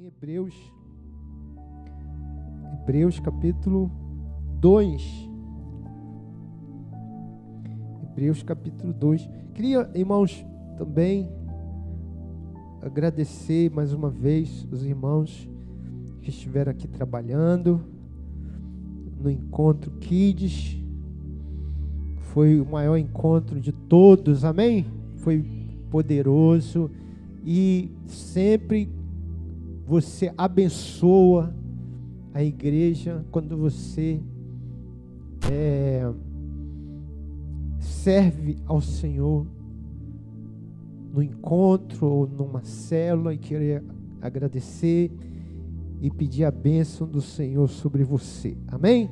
em 0.00 0.06
Hebreus, 0.06 0.54
Hebreus 2.72 3.20
capítulo 3.20 3.90
2. 4.58 5.28
Hebreus 8.04 8.42
capítulo 8.42 8.94
2. 8.94 9.28
Queria, 9.52 9.90
irmãos, 9.94 10.42
também 10.78 11.30
agradecer 12.80 13.70
mais 13.70 13.92
uma 13.92 14.08
vez 14.08 14.66
os 14.72 14.86
irmãos 14.86 15.46
que 16.22 16.30
estiveram 16.30 16.70
aqui 16.72 16.88
trabalhando 16.88 17.82
no 19.20 19.30
encontro 19.30 19.90
Kids. 20.00 20.78
Foi 22.32 22.58
o 22.58 22.64
maior 22.64 22.96
encontro 22.96 23.60
de 23.60 23.72
todos, 23.72 24.46
amém? 24.46 24.86
Foi 25.16 25.44
poderoso 25.90 26.90
e 27.44 27.90
sempre 28.06 28.88
você 29.90 30.32
abençoa 30.38 31.52
a 32.32 32.44
igreja 32.44 33.26
quando 33.32 33.56
você 33.56 34.22
é, 35.50 36.08
serve 37.80 38.56
ao 38.66 38.80
Senhor 38.80 39.44
no 41.12 41.20
encontro 41.20 42.06
ou 42.06 42.24
numa 42.24 42.62
célula 42.62 43.34
e 43.34 43.38
querer 43.38 43.82
agradecer 44.22 45.10
e 46.00 46.08
pedir 46.08 46.44
a 46.44 46.52
bênção 46.52 47.04
do 47.04 47.20
Senhor 47.20 47.68
sobre 47.68 48.04
você. 48.04 48.56
Amém? 48.68 49.10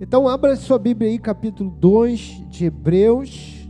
Então, 0.00 0.26
abra 0.26 0.56
sua 0.56 0.78
Bíblia 0.78 1.10
aí, 1.10 1.18
capítulo 1.18 1.70
2 1.78 2.46
de 2.48 2.64
Hebreus, 2.64 3.68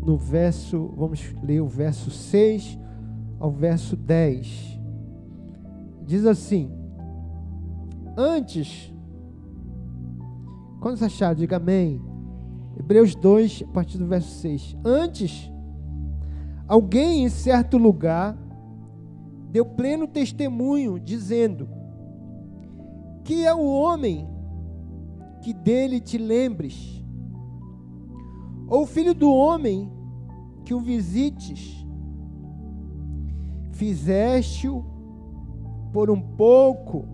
no 0.00 0.16
verso, 0.16 0.94
vamos 0.96 1.34
ler 1.42 1.60
o 1.60 1.66
verso 1.66 2.12
6 2.12 2.86
ao 3.38 3.50
verso 3.50 3.96
10. 3.96 4.78
Diz 6.04 6.24
assim: 6.24 6.70
Antes, 8.16 8.92
quando 10.80 10.96
você 10.96 11.04
achar, 11.04 11.34
diga 11.34 11.56
amém. 11.56 12.00
Hebreus 12.78 13.14
2, 13.14 13.64
a 13.68 13.72
partir 13.72 13.98
do 13.98 14.06
verso 14.06 14.30
6. 14.40 14.76
Antes, 14.84 15.50
alguém 16.66 17.24
em 17.24 17.28
certo 17.28 17.76
lugar 17.76 18.36
deu 19.50 19.64
pleno 19.64 20.06
testemunho, 20.06 20.98
dizendo: 20.98 21.68
Que 23.24 23.44
é 23.44 23.54
o 23.54 23.66
homem 23.66 24.28
que 25.42 25.52
dele 25.52 26.00
te 26.00 26.18
lembres, 26.18 27.04
ou 28.68 28.86
filho 28.86 29.14
do 29.14 29.30
homem 29.30 29.90
que 30.64 30.74
o 30.74 30.80
visites 30.80 31.86
fizeste-o 33.78 34.84
por 35.92 36.10
um 36.10 36.20
pouco 36.20 37.06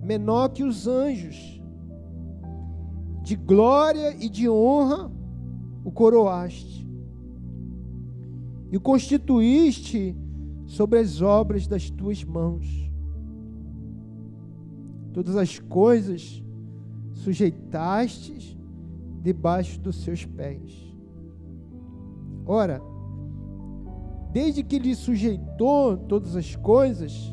menor 0.00 0.50
que 0.50 0.62
os 0.62 0.86
anjos, 0.86 1.60
de 3.20 3.34
glória 3.34 4.14
e 4.24 4.28
de 4.28 4.48
honra 4.48 5.10
o 5.84 5.90
coroaste, 5.90 6.88
e 8.70 8.76
o 8.76 8.80
constituíste 8.80 10.16
sobre 10.64 11.00
as 11.00 11.20
obras 11.20 11.66
das 11.66 11.90
tuas 11.90 12.22
mãos. 12.22 12.64
Todas 15.12 15.36
as 15.36 15.58
coisas 15.58 16.40
sujeitaste 17.14 18.56
debaixo 19.22 19.80
dos 19.80 19.96
seus 19.96 20.24
pés. 20.24 20.94
Ora, 22.46 22.80
desde 24.34 24.64
que 24.64 24.80
lhe 24.80 24.96
sujeitou 24.96 25.96
todas 25.96 26.34
as 26.34 26.56
coisas, 26.56 27.32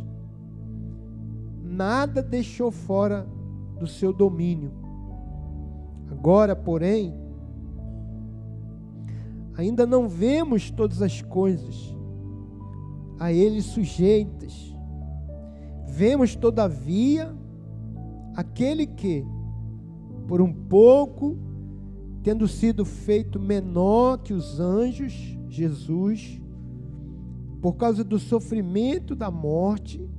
nada 1.63 2.21
deixou 2.21 2.69
fora 2.69 3.27
do 3.79 3.87
seu 3.87 4.13
domínio. 4.13 4.71
Agora, 6.11 6.55
porém, 6.55 7.11
ainda 9.57 9.87
não 9.87 10.07
vemos 10.07 10.69
todas 10.69 11.01
as 11.01 11.23
coisas 11.23 11.91
a 13.19 13.33
ele 13.33 13.63
sujeitas. 13.63 14.71
Vemos, 15.87 16.35
todavia, 16.35 17.35
aquele 18.35 18.85
que, 18.85 19.25
por 20.27 20.39
um 20.39 20.53
pouco, 20.53 21.35
tendo 22.21 22.47
sido 22.47 22.85
feito 22.85 23.39
menor 23.39 24.19
que 24.19 24.33
os 24.33 24.59
anjos, 24.59 25.35
Jesus, 25.49 26.40
por 27.61 27.73
causa 27.73 28.03
do 28.03 28.17
sofrimento 28.17 29.15
da 29.15 29.29
morte, 29.29 30.09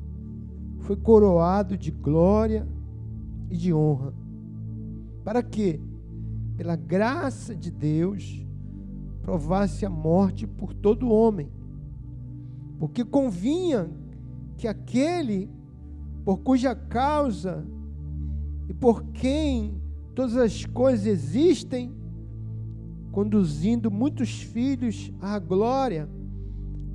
foi 0.79 0.97
coroado 0.97 1.77
de 1.77 1.91
glória 1.91 2.67
e 3.51 3.57
de 3.57 3.75
honra. 3.75 4.15
Para 5.25 5.43
que, 5.43 5.81
pela 6.57 6.77
graça 6.77 7.55
de 7.55 7.71
Deus, 7.71 8.47
provasse 9.23 9.85
a 9.85 9.91
morte 9.91 10.47
por 10.47 10.73
todo 10.73 11.11
homem. 11.11 11.51
Porque 12.79 13.05
convinha 13.05 13.91
que 14.57 14.69
aquele 14.69 15.51
por 16.25 16.39
cuja 16.39 16.75
causa 16.75 17.65
e 18.69 18.75
por 18.75 19.03
quem 19.07 19.75
todas 20.15 20.37
as 20.37 20.65
coisas 20.65 21.07
existem, 21.07 21.93
conduzindo 23.11 23.91
muitos 23.91 24.41
filhos 24.41 25.13
à 25.21 25.39
glória, 25.39 26.09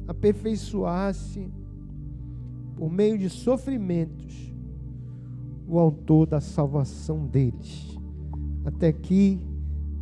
aperfeiçoasse 0.08 1.52
por 2.76 2.92
meio 2.92 3.18
de 3.18 3.30
sofrimentos 3.30 4.54
o 5.68 5.78
autor 5.78 6.26
da 6.26 6.40
salvação 6.40 7.26
deles. 7.26 7.98
Até 8.64 8.88
aqui, 8.88 9.40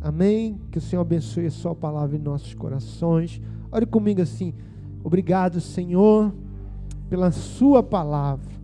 amém. 0.00 0.60
Que 0.70 0.78
o 0.78 0.80
Senhor 0.80 1.02
abençoe 1.02 1.46
a 1.46 1.50
Sua 1.50 1.74
palavra 1.74 2.16
em 2.16 2.20
nossos 2.20 2.54
corações. 2.54 3.40
Ore 3.72 3.86
comigo 3.86 4.20
assim. 4.20 4.54
Obrigado, 5.02 5.60
Senhor, 5.60 6.32
pela 7.08 7.30
Sua 7.32 7.82
palavra. 7.82 8.54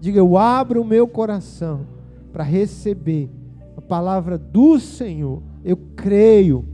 Diga, 0.00 0.18
eu 0.18 0.36
abro 0.36 0.82
o 0.82 0.84
meu 0.84 1.06
coração 1.06 1.86
para 2.32 2.44
receber 2.44 3.30
a 3.76 3.80
palavra 3.80 4.38
do 4.38 4.78
Senhor. 4.78 5.42
Eu 5.64 5.76
creio 5.96 6.64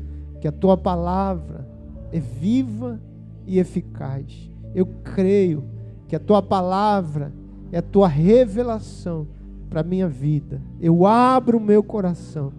que 0.40 0.48
a 0.48 0.52
Tua 0.52 0.76
palavra 0.76 1.66
é 2.12 2.20
viva 2.20 3.00
e 3.10 3.13
eficaz. 3.47 4.50
Eu 4.75 4.87
creio 5.03 5.65
que 6.09 6.16
a 6.16 6.21
tua 6.21 6.43
palavra 6.43 7.32
é 7.72 7.78
a 7.78 7.82
tua 7.82 8.09
revelação 8.09 9.27
para 9.69 9.81
a 9.81 9.84
minha 9.84 10.09
vida. 10.09 10.62
Eu 10.81 11.06
abro 11.06 11.59
o 11.59 11.60
meu 11.60 11.82
coração 11.82 12.53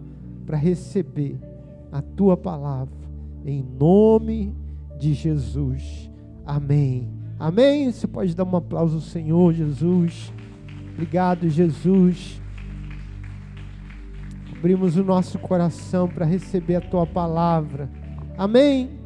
para 0.46 0.58
receber 0.58 1.40
a 1.92 2.02
tua 2.02 2.36
palavra, 2.36 2.94
em 3.46 3.64
nome 3.64 4.54
de 5.00 5.14
Jesus. 5.14 6.12
Amém. 6.46 7.10
Amém. 7.40 7.92
Você 7.92 8.08
pode 8.08 8.36
dar 8.36 8.44
um 8.44 8.56
aplauso 8.56 8.96
ao 8.96 9.02
Senhor 9.02 9.54
Jesus. 9.54 10.34
Obrigado, 10.94 11.50
Jesus. 11.50 12.42
Abrimos 14.58 14.98
o 14.98 15.04
nosso 15.04 15.38
coração 15.40 16.08
para 16.08 16.26
receber 16.26 16.76
a 16.76 16.82
tua 16.82 17.06
palavra. 17.06 17.90
Amém. 18.38 19.05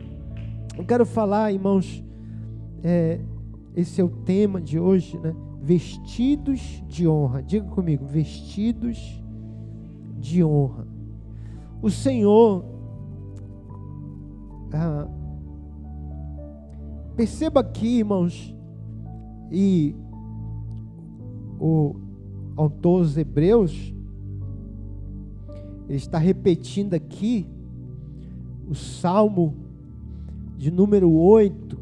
Eu 0.80 0.86
quero 0.86 1.06
falar, 1.06 1.52
irmãos, 1.52 2.02
é, 2.82 3.20
esse 3.76 4.00
é 4.00 4.04
o 4.04 4.08
tema 4.08 4.62
de 4.62 4.80
hoje, 4.80 5.20
né? 5.20 5.36
Vestidos 5.62 6.82
de 6.88 7.06
honra. 7.06 7.44
Diga 7.44 7.68
comigo, 7.68 8.06
vestidos 8.06 9.22
de 10.18 10.42
honra. 10.42 10.88
O 11.82 11.90
Senhor, 11.90 12.64
ah, 14.72 15.06
perceba 17.18 17.60
aqui, 17.60 17.98
irmãos, 17.98 18.56
e 19.52 19.94
o 21.60 21.94
autor 22.56 23.02
dos 23.02 23.18
Hebreus, 23.18 23.94
ele 25.90 25.98
está 25.98 26.18
repetindo 26.18 26.94
aqui 26.94 27.46
o 28.66 28.74
Salmo 28.74 29.68
de 30.60 30.70
número 30.70 31.10
8, 31.10 31.80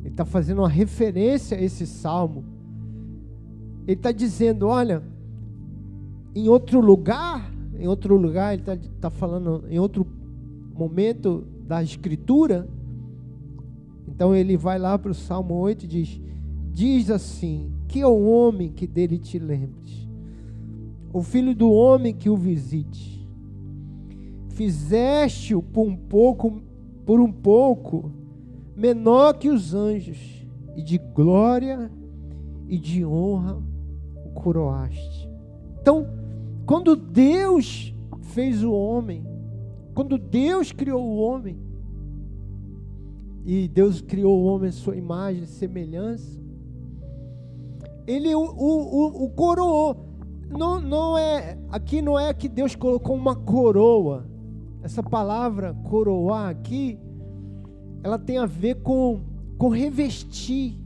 ele 0.00 0.08
está 0.10 0.26
fazendo 0.26 0.58
uma 0.58 0.68
referência 0.68 1.56
a 1.56 1.62
esse 1.62 1.86
salmo. 1.86 2.44
Ele 3.86 3.96
está 3.96 4.12
dizendo: 4.12 4.66
olha, 4.66 5.02
em 6.34 6.46
outro 6.46 6.78
lugar, 6.78 7.50
em 7.78 7.88
outro 7.88 8.18
lugar, 8.18 8.52
ele 8.52 8.60
está 8.60 8.76
tá 9.00 9.08
falando 9.08 9.64
em 9.70 9.78
outro 9.78 10.06
momento 10.76 11.46
da 11.66 11.82
escritura. 11.82 12.68
Então 14.06 14.36
ele 14.36 14.54
vai 14.54 14.78
lá 14.78 14.98
para 14.98 15.10
o 15.10 15.14
Salmo 15.14 15.54
8 15.54 15.86
e 15.86 15.88
diz: 15.88 16.20
Diz 16.70 17.10
assim: 17.10 17.72
Que 17.88 18.02
é 18.02 18.06
o 18.06 18.26
homem 18.28 18.70
que 18.70 18.86
dele 18.86 19.18
te 19.18 19.38
lembres, 19.38 20.06
o 21.14 21.22
filho 21.22 21.54
do 21.54 21.72
homem 21.72 22.14
que 22.14 22.28
o 22.28 22.36
visite. 22.36 23.26
Fizeste-o 24.50 25.62
por 25.62 25.86
um 25.86 25.96
pouco 25.96 26.67
por 27.08 27.22
um 27.22 27.32
pouco 27.32 28.12
menor 28.76 29.38
que 29.38 29.48
os 29.48 29.72
anjos, 29.72 30.46
e 30.76 30.82
de 30.82 30.98
glória 30.98 31.90
e 32.68 32.78
de 32.78 33.02
honra 33.02 33.62
o 34.26 34.28
coroaste. 34.34 35.26
Então, 35.80 36.06
quando 36.66 36.94
Deus 36.94 37.94
fez 38.20 38.62
o 38.62 38.74
homem, 38.74 39.26
quando 39.94 40.18
Deus 40.18 40.70
criou 40.70 41.02
o 41.02 41.16
homem, 41.16 41.58
e 43.46 43.66
Deus 43.68 44.02
criou 44.02 44.42
o 44.42 44.44
homem 44.44 44.68
à 44.68 44.72
sua 44.72 44.94
imagem 44.94 45.46
semelhança, 45.46 46.38
ele 48.06 48.34
o, 48.34 48.40
o, 48.42 49.24
o, 49.24 49.30
coroou. 49.30 49.96
Não, 50.50 50.78
não 50.78 51.16
é, 51.16 51.56
aqui 51.70 52.02
não 52.02 52.20
é 52.20 52.34
que 52.34 52.50
Deus 52.50 52.76
colocou 52.76 53.16
uma 53.16 53.34
coroa. 53.34 54.27
Essa 54.88 55.02
palavra 55.02 55.74
coroar 55.84 56.48
aqui, 56.48 56.98
ela 58.02 58.18
tem 58.18 58.38
a 58.38 58.46
ver 58.46 58.76
com, 58.76 59.20
com 59.58 59.68
revestir, 59.68 60.80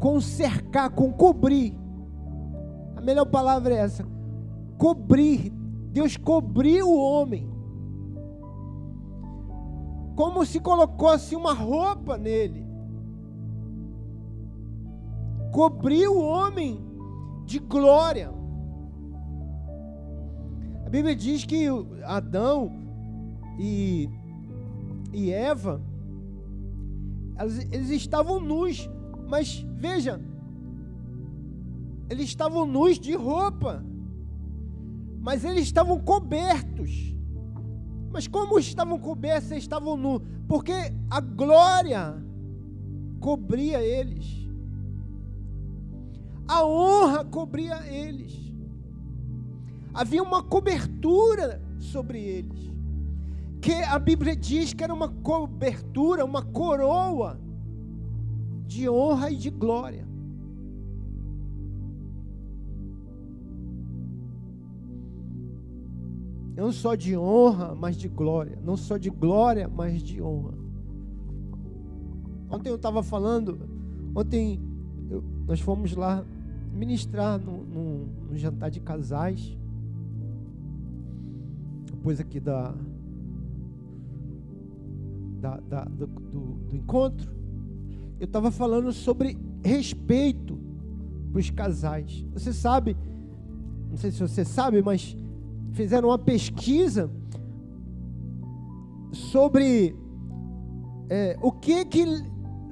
com 0.00 0.18
cercar, 0.22 0.88
com 0.88 1.12
cobrir. 1.12 1.76
A 2.96 3.00
melhor 3.02 3.26
palavra 3.26 3.74
é 3.74 3.76
essa: 3.76 4.06
cobrir. 4.78 5.52
Deus 5.90 6.16
cobriu 6.16 6.88
o 6.88 6.98
homem. 6.98 7.46
Como 10.16 10.42
se 10.46 10.58
colocasse 10.58 11.36
uma 11.36 11.52
roupa 11.52 12.16
nele. 12.16 12.66
Cobriu 15.52 16.14
o 16.14 16.24
homem 16.24 16.80
de 17.44 17.58
glória. 17.58 18.32
Bíblia 20.92 21.16
diz 21.16 21.46
que 21.46 21.64
Adão 22.04 22.70
e, 23.58 24.10
e 25.10 25.30
Eva, 25.30 25.80
eles 27.70 27.88
estavam 27.88 28.38
nus, 28.38 28.90
mas 29.26 29.66
veja, 29.74 30.20
eles 32.10 32.26
estavam 32.26 32.66
nus 32.66 33.00
de 33.00 33.14
roupa, 33.14 33.82
mas 35.18 35.46
eles 35.46 35.62
estavam 35.62 35.98
cobertos. 35.98 37.16
Mas 38.12 38.28
como 38.28 38.58
estavam 38.58 38.98
cobertos, 38.98 39.50
eles 39.50 39.64
estavam 39.64 39.96
nus? 39.96 40.20
Porque 40.46 40.74
a 41.08 41.22
glória 41.22 42.22
cobria 43.18 43.82
eles. 43.82 44.46
A 46.46 46.62
honra 46.66 47.24
cobria 47.24 47.80
eles. 47.86 48.51
Havia 49.94 50.22
uma 50.22 50.42
cobertura 50.42 51.62
sobre 51.78 52.20
eles. 52.20 52.72
Que 53.60 53.74
a 53.74 53.98
Bíblia 53.98 54.34
diz 54.34 54.72
que 54.72 54.82
era 54.82 54.92
uma 54.92 55.08
cobertura, 55.08 56.24
uma 56.24 56.42
coroa 56.42 57.38
de 58.66 58.88
honra 58.88 59.30
e 59.30 59.36
de 59.36 59.50
glória. 59.50 60.06
Não 66.56 66.70
só 66.70 66.94
de 66.94 67.16
honra, 67.16 67.74
mas 67.74 67.96
de 67.96 68.08
glória. 68.08 68.58
Não 68.62 68.76
só 68.76 68.96
de 68.96 69.10
glória, 69.10 69.68
mas 69.68 70.02
de 70.02 70.22
honra. 70.22 70.54
Ontem 72.50 72.68
eu 72.68 72.76
estava 72.76 73.02
falando, 73.02 73.58
ontem 74.14 74.60
eu, 75.10 75.24
nós 75.46 75.58
fomos 75.60 75.96
lá 75.96 76.24
ministrar 76.72 77.38
no, 77.38 77.64
no, 77.64 78.36
jantar 78.36 78.70
de 78.70 78.78
casais. 78.80 79.56
Depois 82.02 82.18
aqui 82.18 82.40
da, 82.40 82.74
da, 85.40 85.56
da 85.58 85.84
do, 85.84 86.08
do, 86.08 86.74
encontro, 86.74 87.30
eu 88.18 88.24
estava 88.24 88.50
falando 88.50 88.92
sobre 88.92 89.38
respeito 89.64 90.58
para 91.30 91.38
os 91.38 91.48
casais. 91.50 92.26
Você 92.32 92.52
sabe, 92.52 92.96
não 93.88 93.96
sei 93.96 94.10
se 94.10 94.18
você 94.18 94.44
sabe, 94.44 94.82
mas 94.82 95.16
fizeram 95.70 96.08
uma 96.08 96.18
pesquisa 96.18 97.08
sobre 99.12 99.94
é, 101.08 101.38
o 101.40 101.52
que 101.52 101.84
que 101.84 102.04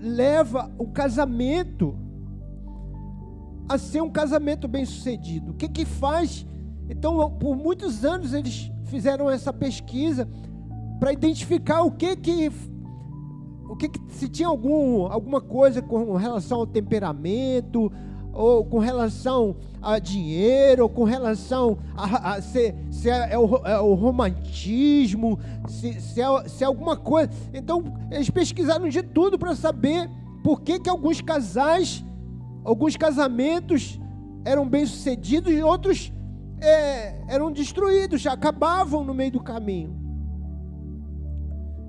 leva 0.01 0.73
o 0.77 0.89
casamento 0.89 1.97
a 3.69 3.79
ser 3.79 4.03
um 4.03 4.11
casamento 4.11 4.67
bem 4.67 4.85
sucedido. 4.85 5.53
O 5.53 5.55
que 5.55 5.69
que 5.69 5.85
faz? 5.85 6.45
Então, 6.89 7.31
por 7.39 7.55
muitos 7.55 8.05
anos 8.05 8.35
eles 8.35 8.73
fizeram 8.91 9.31
essa 9.31 9.53
pesquisa 9.53 10.29
para 10.99 11.13
identificar 11.13 11.83
o 11.83 11.93
que 11.93 12.15
que 12.17 12.51
o 13.69 13.77
que, 13.77 13.89
que 13.89 14.01
se 14.09 14.29
tinha 14.29 14.49
algum, 14.49 15.07
alguma 15.07 15.41
coisa 15.41 15.81
com 15.81 16.17
relação 16.17 16.59
ao 16.59 16.67
temperamento, 16.67 17.91
ou 18.33 18.65
com 18.65 18.79
relação 18.79 19.57
a 19.81 19.99
dinheiro, 20.01 20.83
ou 20.83 20.89
com 20.89 21.05
relação 21.05 21.79
a, 21.97 22.33
a 22.33 22.43
se, 22.43 22.75
se 22.91 23.09
é, 23.09 23.33
é, 23.33 23.39
o, 23.39 23.57
é, 23.65 23.81
o, 23.81 23.95
romantismo, 23.95 25.39
se, 25.69 26.01
se, 26.01 26.21
é, 26.21 26.49
se 26.49 26.65
é 26.65 26.67
alguma 26.67 26.97
coisa. 26.97 27.31
Então, 27.55 27.85
eles 28.11 28.29
pesquisaram 28.29 28.89
de 28.89 29.05
tudo 29.05 29.39
para 29.39 29.55
saber 29.55 30.11
por 30.43 30.63
que, 30.63 30.81
que 30.81 30.91
alguns 30.91 31.21
casais, 31.21 32.05
alguns 32.65 32.97
casamentos 32.97 34.01
eram 34.45 34.69
bem-sucedidos 34.69 35.53
e 35.53 35.63
outros 35.63 36.13
é, 36.61 37.25
eram 37.29 37.51
destruídos, 37.53 38.27
acabavam 38.27 39.05
no 39.05 39.15
meio 39.15 39.33
do 39.33 39.41
caminho. 39.41 39.99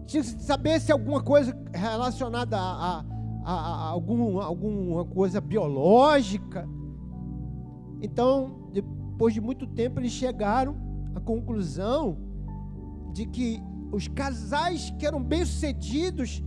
Tinha 0.05 0.23
que 0.23 0.29
saber 0.29 0.79
se 0.79 0.91
alguma 0.91 1.21
coisa 1.21 1.57
relacionada 1.73 2.57
a, 2.57 2.99
a 2.99 3.05
a, 3.43 3.53
a 3.53 3.89
algum, 3.89 4.39
alguma 4.39 5.05
coisa 5.05 5.41
biológica. 5.41 6.67
Então, 8.01 8.69
depois 8.71 9.33
de 9.33 9.41
muito 9.41 9.67
tempo, 9.67 9.99
eles 9.99 10.11
chegaram 10.11 10.75
à 11.15 11.19
conclusão 11.19 12.17
de 13.13 13.25
que 13.25 13.61
os 13.91 14.07
casais 14.07 14.89
que 14.97 15.05
eram 15.05 15.21
bem-sucedidos 15.21 16.43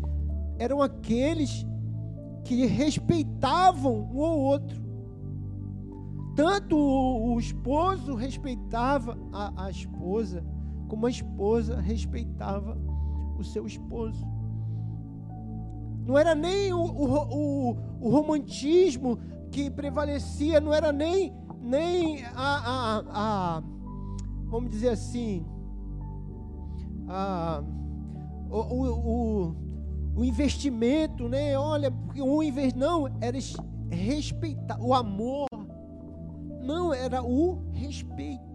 eram 0.59 0.81
aqueles 0.81 1.67
que 2.45 2.67
respeitavam 2.67 4.11
um 4.13 4.25
ao 4.25 4.39
outro. 4.39 4.84
Tanto 6.35 6.77
o, 6.77 7.39
esposo 7.39 8.15
respeitava 8.15 9.17
a, 9.33 9.67
a 9.67 9.71
esposa, 9.71 10.45
como 10.89 11.07
a 11.07 11.11
esposa 11.11 11.81
respeitava 11.81 12.77
o 13.39 13.45
seu 13.45 13.67
esposo. 13.67 14.27
Não 16.07 16.19
era 16.19 16.35
nem 16.35 16.73
o, 16.73 16.81
o, 16.81 17.71
o, 17.71 17.77
o 18.01 18.11
romantismo 18.11 19.19
que 19.51 19.71
prevalecia, 19.71 20.61
não 20.61 20.75
era 20.75 20.93
nem, 20.93 21.33
nem 21.61 22.25
a, 22.25 22.33
a, 22.35 23.59
a 23.59 23.63
vamos 24.47 24.71
dizer 24.71 24.91
assim, 24.91 25.47
a, 27.09 27.63
o, 28.51 28.59
o, 28.59 29.57
o, 30.17 30.25
investimento, 30.25 31.29
né? 31.29 31.59
Olha, 31.59 31.93
o 32.19 32.43
invest... 32.43 32.77
não, 32.77 33.09
era 33.21 33.39
respeitar, 33.91 34.81
o 34.81 34.95
amor, 34.95 35.47
não, 36.65 36.93
era 36.93 37.23
o 37.23 37.71
respeito. 37.73 38.55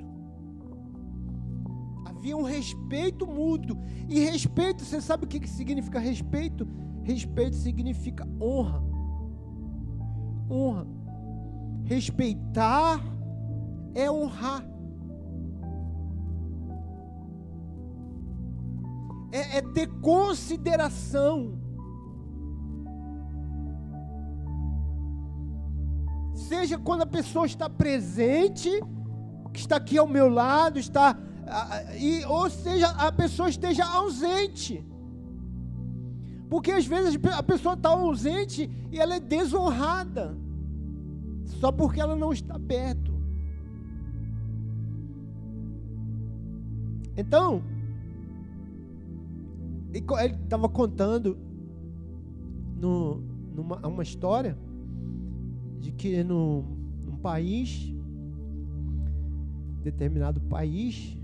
Havia 2.06 2.36
um 2.36 2.44
respeito 2.44 3.26
mútuo. 3.26 3.78
E 4.08 4.20
respeito, 4.20 4.84
você 4.84 5.00
sabe 5.00 5.26
o 5.26 5.28
que 5.28 5.48
significa 5.48 6.00
respeito? 6.00 6.68
Respeito 7.04 7.56
significa 7.56 8.28
honra. 8.42 8.84
Honra. 10.50 10.88
Respeitar 11.86 13.00
é 13.94 14.12
honrar. 14.12 14.66
É, 19.32 19.58
é 19.58 19.62
ter 19.62 19.88
consideração. 20.02 21.69
Seja 26.50 26.80
quando 26.80 27.04
a 27.04 27.06
pessoa 27.06 27.46
está 27.46 27.70
presente, 27.70 28.72
que 29.54 29.60
está 29.60 29.76
aqui 29.76 30.00
ao 30.00 30.08
meu 30.08 30.28
lado, 30.28 30.80
está 30.80 31.16
e 31.96 32.26
ou 32.26 32.50
seja 32.50 32.88
a 32.88 33.12
pessoa 33.12 33.50
esteja 33.50 33.86
ausente. 33.86 34.84
Porque 36.50 36.72
às 36.72 36.88
vezes 36.88 37.20
a 37.38 37.44
pessoa 37.44 37.76
está 37.76 37.90
ausente 37.90 38.68
e 38.92 39.00
ela 39.00 39.14
é 39.14 39.20
desonrada, 39.20 40.36
só 41.46 41.72
porque 41.72 42.02
ela 42.02 42.16
não 42.16 42.34
está 42.34 42.58
perto. 42.58 43.14
Então, 47.16 47.62
ele 49.94 50.36
estava 50.44 50.68
contando 50.68 51.38
no, 52.76 53.18
numa 53.54 53.86
uma 53.86 54.02
história 54.02 54.58
de 55.80 55.92
que 55.92 56.24
no, 56.24 56.64
num 57.06 57.18
país, 57.18 57.94
determinado 59.82 60.42
país, 60.42 61.18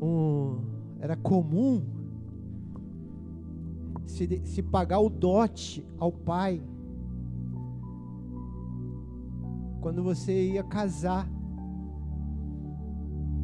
um, 0.00 0.58
era 1.00 1.16
comum 1.16 1.82
se, 4.06 4.40
se 4.44 4.62
pagar 4.62 5.00
o 5.00 5.08
dote 5.08 5.84
ao 5.98 6.10
pai 6.10 6.62
quando 9.80 10.02
você 10.02 10.50
ia 10.52 10.62
casar. 10.62 11.28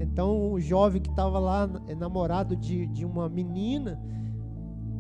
Então 0.01 0.53
o 0.53 0.61
jovem 0.61 1.01
que 1.01 1.11
estava 1.11 1.39
lá 1.39 1.67
namorado 1.97 2.57
de, 2.57 2.87
de 2.89 3.05
uma 3.05 3.29
menina, 3.29 4.01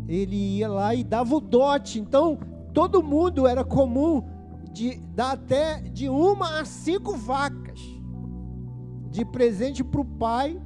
ele 0.09 0.37
ia 0.37 0.68
lá 0.68 0.94
e 0.94 1.02
dava 1.02 1.35
o 1.35 1.40
dote. 1.40 1.99
Então 1.99 2.38
todo 2.73 3.02
mundo 3.02 3.47
era 3.47 3.64
comum 3.64 4.23
de 4.74 4.96
dar 5.14 5.32
até 5.32 5.80
de 5.80 6.08
uma 6.08 6.58
a 6.58 6.64
cinco 6.64 7.16
vacas 7.16 7.80
de 9.08 9.24
presente 9.24 9.84
para 9.84 10.00
o 10.00 10.04
pai 10.04 10.60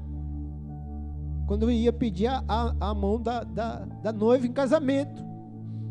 quando 1.46 1.70
ia 1.70 1.92
pedir 1.92 2.26
a, 2.26 2.42
a, 2.48 2.74
a 2.88 2.94
mão 2.94 3.20
da, 3.20 3.44
da, 3.44 3.84
da, 4.02 4.10
noiva 4.12 4.46
em 4.46 4.52
casamento. 4.52 5.22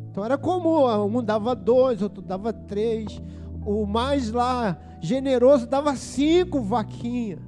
Então 0.09 0.25
era 0.25 0.35
comum, 0.35 0.87
um 1.05 1.23
dava 1.23 1.55
dois, 1.55 2.01
outro 2.01 2.23
dava 2.23 2.51
três, 2.51 3.21
o 3.63 3.85
mais 3.85 4.31
lá 4.31 4.75
generoso 4.99 5.67
dava 5.67 5.95
cinco 5.95 6.59
vaquinhas. 6.61 7.39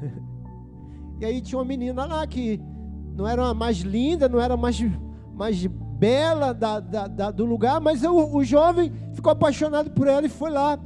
E 1.20 1.24
aí 1.24 1.40
tinha 1.40 1.58
uma 1.58 1.64
menina 1.64 2.04
lá 2.04 2.26
que 2.26 2.60
não 3.16 3.26
era 3.26 3.46
a 3.48 3.54
mais 3.54 3.78
linda, 3.78 4.28
não 4.28 4.40
era 4.40 4.56
mais, 4.56 4.78
mais 5.32 5.56
bela 6.04 6.52
da, 6.52 6.80
da, 6.80 7.06
da 7.06 7.30
do 7.30 7.46
lugar, 7.46 7.80
mas 7.80 8.04
o, 8.04 8.36
o 8.36 8.44
jovem 8.44 8.92
ficou 9.14 9.32
apaixonado 9.32 9.90
por 9.90 10.06
ela 10.06 10.26
e 10.26 10.28
foi 10.28 10.50
lá 10.50 10.78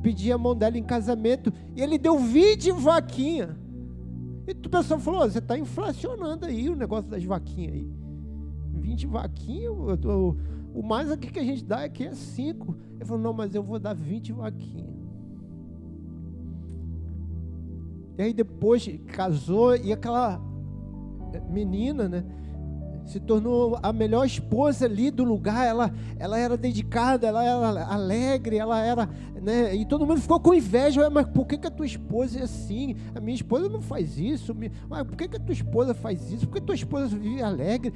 pedir 0.00 0.30
a 0.30 0.38
mão 0.38 0.54
dela 0.54 0.78
em 0.78 0.84
casamento. 0.84 1.52
E 1.74 1.82
ele 1.82 1.98
deu 1.98 2.16
20 2.16 2.70
vaquinhas. 2.70 3.50
E 4.46 4.52
o 4.52 4.70
pessoal 4.70 5.00
falou: 5.00 5.28
você 5.28 5.40
está 5.40 5.58
inflacionando 5.58 6.46
aí 6.46 6.70
o 6.70 6.76
negócio 6.76 7.10
das 7.10 7.24
vaquinhas 7.24 7.74
aí. 7.74 7.90
20 8.74 9.06
vaquinhas, 9.08 9.72
o, 10.72 10.82
mais 10.84 11.10
aqui 11.10 11.32
que 11.32 11.40
a 11.40 11.44
gente 11.44 11.64
dá 11.64 11.82
aqui 11.82 12.04
é 12.04 12.14
5. 12.14 12.76
Ele 12.94 13.04
falou: 13.04 13.20
não, 13.20 13.32
mas 13.32 13.56
eu 13.56 13.62
vou 13.62 13.80
dar 13.80 13.92
20 13.92 14.34
vaquinhas. 14.34 14.96
E 18.16 18.22
aí 18.22 18.32
depois 18.32 18.88
casou 19.08 19.74
e 19.74 19.92
aquela 19.92 20.40
menina, 21.50 22.08
né? 22.08 22.24
Se 23.08 23.18
tornou 23.18 23.78
a 23.82 23.92
melhor 23.92 24.26
esposa 24.26 24.84
ali 24.84 25.10
do 25.10 25.24
lugar. 25.24 25.66
Ela, 25.66 25.92
ela 26.18 26.38
era 26.38 26.56
dedicada, 26.56 27.26
ela 27.26 27.42
era 27.42 27.86
alegre, 27.86 28.58
ela 28.58 28.80
era, 28.80 29.08
né? 29.40 29.74
E 29.74 29.86
todo 29.86 30.06
mundo 30.06 30.20
ficou 30.20 30.38
com 30.38 30.52
inveja. 30.52 31.08
Mas 31.08 31.26
por 31.26 31.46
que, 31.46 31.56
que 31.56 31.66
a 31.66 31.70
tua 31.70 31.86
esposa 31.86 32.38
é 32.38 32.42
assim? 32.42 32.96
A 33.14 33.20
minha 33.20 33.34
esposa 33.34 33.68
não 33.68 33.80
faz 33.80 34.18
isso. 34.18 34.54
Mas 34.88 35.04
por 35.04 35.16
que, 35.16 35.26
que 35.26 35.36
a 35.36 35.40
tua 35.40 35.52
esposa 35.52 35.94
faz 35.94 36.30
isso? 36.30 36.46
Por 36.46 36.54
que 36.54 36.58
a 36.58 36.66
tua 36.66 36.74
esposa 36.74 37.06
vive 37.16 37.42
alegre? 37.42 37.94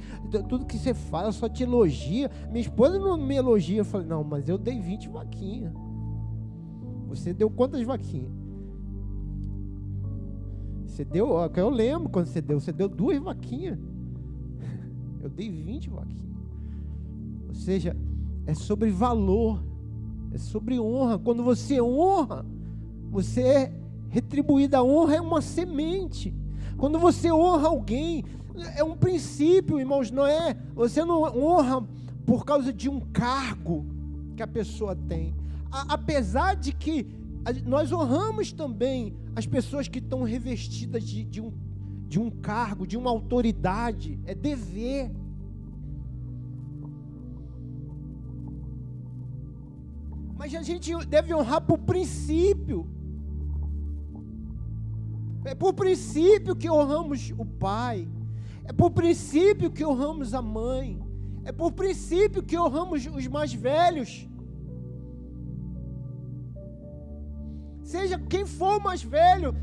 Tudo 0.49 0.65
que 0.65 0.77
você 0.77 0.93
fala 0.93 1.31
só 1.31 1.47
te 1.47 1.63
elogia. 1.63 2.31
Minha 2.49 2.61
esposa 2.61 2.97
não 2.97 3.15
me 3.15 3.35
elogia. 3.35 3.79
Eu 3.79 3.85
falei, 3.85 4.07
não, 4.07 4.23
mas 4.23 4.49
eu 4.49 4.57
dei 4.57 4.79
20 4.79 5.09
vaquinhas. 5.09 5.73
Você 7.07 7.31
deu 7.31 7.49
quantas 7.51 7.83
vaquinhas? 7.83 8.31
Você 10.87 11.05
deu, 11.05 11.29
eu 11.55 11.69
lembro 11.69 12.09
quando 12.09 12.27
você 12.27 12.39
deu, 12.41 12.59
você 12.59 12.71
deu 12.71 12.87
duas 12.87 13.17
vaquinhas. 13.19 13.79
Eu 15.23 15.29
dei 15.29 15.49
20 15.49 15.89
vaquinhas. 15.89 16.35
Ou 17.47 17.55
seja, 17.55 17.95
é 18.45 18.53
sobre 18.53 18.91
valor, 18.91 19.63
é 20.33 20.37
sobre 20.37 20.77
honra. 20.77 21.17
Quando 21.17 21.41
você 21.41 21.81
honra, 21.81 22.45
você 23.09 23.41
é 23.41 23.73
retribuído. 24.09 24.75
A 24.75 24.83
honra 24.83 25.15
é 25.15 25.21
uma 25.21 25.41
semente. 25.41 26.35
Quando 26.77 26.99
você 26.99 27.31
honra 27.31 27.69
alguém, 27.69 28.25
é 28.75 28.83
um 28.83 28.97
princípio, 28.97 29.79
irmãos, 29.79 30.11
não 30.11 30.27
é? 30.27 30.57
Você 30.75 31.05
não 31.05 31.21
honra 31.21 31.87
por 32.25 32.43
causa 32.43 32.73
de 32.73 32.89
um 32.89 32.99
cargo 32.99 33.85
que 34.35 34.43
a 34.43 34.47
pessoa 34.47 34.93
tem. 34.93 35.33
A, 35.71 35.93
apesar 35.93 36.55
de 36.55 36.73
que 36.73 37.07
nós 37.65 37.93
honramos 37.93 38.51
também 38.51 39.13
as 39.35 39.45
pessoas 39.45 39.87
que 39.87 39.99
estão 39.99 40.23
revestidas 40.23 41.01
de, 41.03 41.23
de 41.23 41.39
um 41.39 41.51
de 42.13 42.19
um 42.19 42.29
cargo, 42.29 42.85
de 42.85 42.95
uma 42.95 43.09
autoridade, 43.09 44.19
é 44.23 44.35
dever. 44.35 45.11
Mas 50.37 50.53
a 50.53 50.61
gente 50.61 50.93
deve 51.07 51.33
honrar 51.33 51.61
por 51.61 51.79
princípio. 51.79 52.87
É 55.43 55.55
por 55.55 55.73
princípio 55.73 56.55
que 56.55 56.69
honramos 56.69 57.33
o 57.35 57.45
pai. 57.45 58.07
É 58.63 58.71
por 58.71 58.91
princípio 58.91 59.71
que 59.71 59.83
honramos 59.83 60.35
a 60.35 60.41
mãe. 60.59 61.01
É 61.43 61.51
por 61.51 61.71
princípio 61.71 62.43
que 62.43 62.59
honramos 62.59 63.07
os 63.07 63.25
mais 63.25 63.51
velhos. 63.51 64.29
Seja 67.81 68.19
quem 68.19 68.45
for 68.45 68.79
mais 68.79 69.01
velho, 69.01 69.55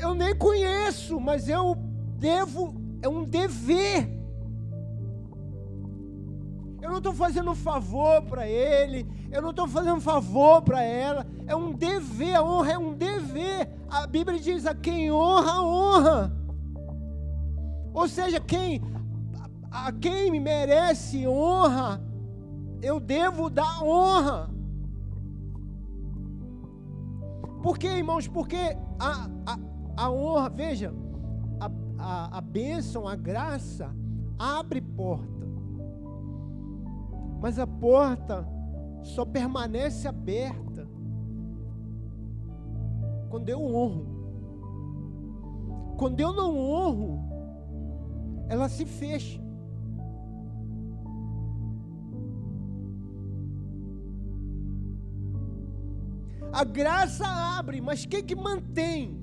eu 0.00 0.14
nem 0.14 0.34
conheço, 0.36 1.20
mas 1.20 1.48
eu 1.48 1.74
devo, 2.18 2.74
é 3.00 3.08
um 3.08 3.24
dever. 3.24 4.08
Eu 6.80 6.90
não 6.90 6.98
estou 6.98 7.14
fazendo 7.14 7.50
um 7.50 7.54
favor 7.54 8.22
para 8.22 8.46
ele, 8.46 9.06
eu 9.30 9.40
não 9.40 9.50
estou 9.50 9.68
fazendo 9.68 9.96
um 9.96 10.00
favor 10.00 10.62
para 10.62 10.82
ela, 10.82 11.26
é 11.46 11.54
um 11.54 11.72
dever, 11.72 12.34
a 12.34 12.42
honra 12.42 12.72
é 12.72 12.78
um 12.78 12.94
dever. 12.94 13.68
A 13.88 14.06
Bíblia 14.06 14.40
diz: 14.40 14.66
a 14.66 14.74
quem 14.74 15.12
honra, 15.12 15.62
honra. 15.62 16.32
Ou 17.94 18.08
seja, 18.08 18.40
quem 18.40 18.80
a 19.72 19.90
quem 19.90 20.30
me 20.30 20.38
merece 20.38 21.26
honra, 21.26 22.00
eu 22.82 23.00
devo 23.00 23.48
dar 23.48 23.82
honra. 23.82 24.50
Por 27.62 27.78
quê, 27.78 27.86
irmãos? 27.86 28.28
Porque 28.28 28.76
a, 29.02 29.28
a, 29.46 30.04
a 30.04 30.10
honra, 30.10 30.48
veja, 30.48 30.94
a, 31.58 31.70
a, 31.98 32.38
a 32.38 32.40
bênção, 32.40 33.08
a 33.08 33.16
graça 33.16 33.92
abre 34.38 34.80
porta. 34.80 35.42
Mas 37.40 37.58
a 37.58 37.66
porta 37.66 38.46
só 39.02 39.24
permanece 39.24 40.06
aberta 40.06 40.88
quando 43.28 43.48
eu 43.48 43.60
honro. 43.60 44.06
Quando 45.96 46.20
eu 46.20 46.32
não 46.32 46.56
honro, 46.56 47.20
ela 48.48 48.68
se 48.68 48.84
fecha. 48.84 49.41
A 56.52 56.64
graça 56.64 57.26
abre, 57.26 57.80
mas 57.80 58.04
quem 58.04 58.22
que 58.22 58.34
mantém 58.36 59.18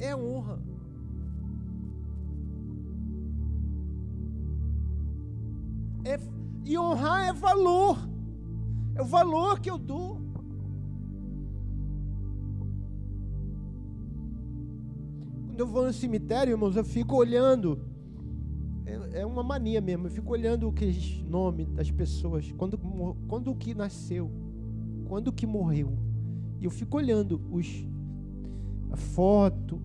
é 0.00 0.14
honra. 0.16 0.60
É, 6.04 6.18
e 6.64 6.76
honrar 6.76 7.28
é 7.28 7.32
valor. 7.32 7.96
É 8.96 9.02
o 9.02 9.04
valor 9.04 9.60
que 9.60 9.70
eu 9.70 9.78
dou. 9.78 10.20
Quando 15.46 15.60
eu 15.60 15.66
vou 15.66 15.86
no 15.86 15.92
cemitério, 15.92 16.52
irmãos, 16.52 16.76
eu 16.76 16.84
fico 16.84 17.14
olhando. 17.14 17.80
É, 18.84 19.20
é 19.20 19.26
uma 19.26 19.42
mania 19.42 19.80
mesmo. 19.80 20.06
Eu 20.06 20.10
fico 20.10 20.32
olhando 20.32 20.68
o 20.68 20.72
que 20.72 21.24
nome 21.28 21.64
das 21.64 21.90
pessoas. 21.90 22.50
Quando, 22.52 22.76
quando 23.28 23.54
que 23.54 23.72
nasceu. 23.72 24.30
Quando 25.06 25.32
que 25.32 25.46
morreu. 25.46 26.05
E 26.60 26.64
eu 26.64 26.70
fico 26.70 26.96
olhando 26.96 27.40
os, 27.50 27.84
a 28.90 28.96
foto, 28.96 29.80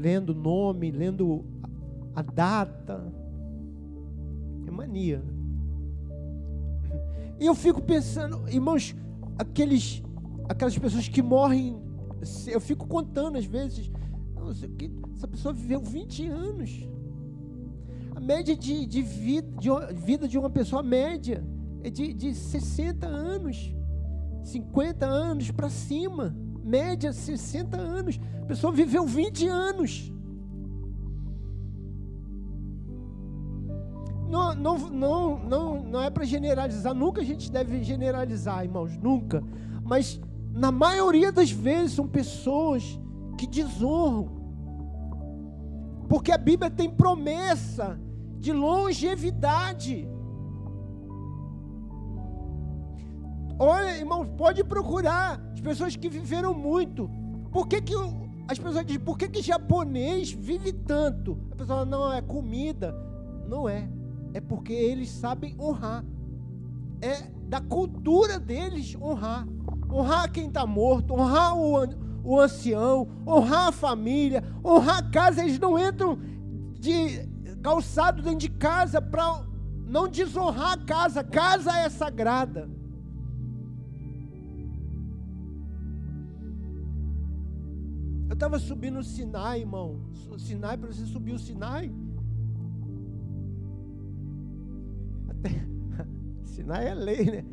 lendo 0.00 0.30
o 0.30 0.34
nome, 0.34 0.90
lendo 0.90 1.44
a, 2.14 2.20
a 2.20 2.22
data. 2.22 3.12
É 4.66 4.70
mania. 4.70 5.22
E 7.40 7.46
eu 7.46 7.54
fico 7.54 7.82
pensando, 7.82 8.48
irmãos, 8.48 8.94
aqueles, 9.36 10.02
aquelas 10.48 10.78
pessoas 10.78 11.08
que 11.08 11.20
morrem, 11.20 11.76
eu 12.46 12.60
fico 12.60 12.86
contando 12.86 13.36
às 13.36 13.44
vezes, 13.44 13.90
essa 15.16 15.26
pessoa 15.26 15.52
viveu 15.52 15.80
20 15.80 16.26
anos. 16.26 16.88
A 18.14 18.20
média 18.20 18.56
de, 18.56 18.86
de, 18.86 19.02
vida, 19.02 19.48
de 19.58 19.68
vida 19.94 20.28
de 20.28 20.38
uma 20.38 20.50
pessoa 20.50 20.82
média 20.82 21.44
é 21.82 21.90
de, 21.90 22.12
de 22.12 22.34
60 22.34 23.06
anos. 23.06 23.74
50 24.42 25.06
anos 25.06 25.50
para 25.50 25.68
cima, 25.68 26.34
média 26.62 27.12
60 27.12 27.76
anos. 27.76 28.20
A 28.42 28.46
pessoa 28.46 28.72
viveu 28.72 29.06
20 29.06 29.46
anos. 29.48 30.12
Não, 34.28 34.54
não, 34.54 34.78
não, 34.78 35.38
não, 35.38 35.82
não 35.82 36.02
é 36.02 36.08
para 36.08 36.24
generalizar, 36.24 36.94
nunca 36.94 37.20
a 37.20 37.24
gente 37.24 37.52
deve 37.52 37.82
generalizar, 37.84 38.64
irmãos, 38.64 38.96
nunca. 38.96 39.44
Mas 39.84 40.18
na 40.54 40.72
maioria 40.72 41.30
das 41.30 41.50
vezes 41.50 41.92
são 41.92 42.08
pessoas 42.08 42.98
que 43.36 43.46
desonram, 43.46 44.30
Porque 46.08 46.32
a 46.32 46.38
Bíblia 46.38 46.70
tem 46.70 46.88
promessa 46.88 47.98
de 48.38 48.52
longevidade. 48.52 50.08
Olha, 53.58 53.96
irmãos, 53.96 54.26
pode 54.36 54.64
procurar 54.64 55.40
as 55.52 55.60
pessoas 55.60 55.96
que 55.96 56.08
viveram 56.08 56.54
muito. 56.54 57.10
Por 57.50 57.66
que, 57.68 57.80
que 57.80 57.94
as 58.48 58.58
pessoas 58.58 58.84
dizem, 58.84 59.00
por 59.00 59.16
que, 59.16 59.28
que 59.28 59.42
japonês 59.42 60.32
vive 60.32 60.72
tanto? 60.72 61.38
A 61.50 61.56
pessoa 61.56 61.78
fala, 61.78 61.86
não, 61.86 62.12
é 62.12 62.20
comida. 62.20 62.94
Não 63.46 63.68
é. 63.68 63.88
É 64.34 64.40
porque 64.40 64.72
eles 64.72 65.10
sabem 65.10 65.54
honrar. 65.60 66.04
É 67.00 67.30
da 67.48 67.60
cultura 67.60 68.40
deles 68.40 68.96
honrar. 69.00 69.46
Honrar 69.90 70.32
quem 70.32 70.46
está 70.46 70.66
morto, 70.66 71.12
honrar 71.12 71.54
o, 71.54 71.84
o 72.24 72.40
ancião, 72.40 73.08
honrar 73.26 73.68
a 73.68 73.72
família, 73.72 74.42
honrar 74.64 74.98
a 74.98 75.10
casa. 75.10 75.42
Eles 75.42 75.58
não 75.58 75.78
entram 75.78 76.18
de 76.78 77.28
calçado 77.62 78.22
dentro 78.22 78.38
de 78.38 78.48
casa 78.48 79.02
para 79.02 79.44
não 79.86 80.08
desonrar 80.08 80.72
a 80.72 80.78
casa. 80.78 81.22
Casa 81.22 81.70
é 81.78 81.88
sagrada. 81.90 82.68
Estava 88.42 88.58
subindo 88.58 88.98
o 88.98 89.04
Sinai, 89.04 89.60
irmão. 89.60 90.00
O 90.28 90.36
Sinai, 90.36 90.76
para 90.76 90.92
você 90.92 91.06
subir 91.06 91.32
o 91.32 91.38
Sinai. 91.38 91.92
Até, 95.28 95.64
Sinai 96.44 96.88
é 96.88 96.94
lei, 96.94 97.24
né? 97.24 97.44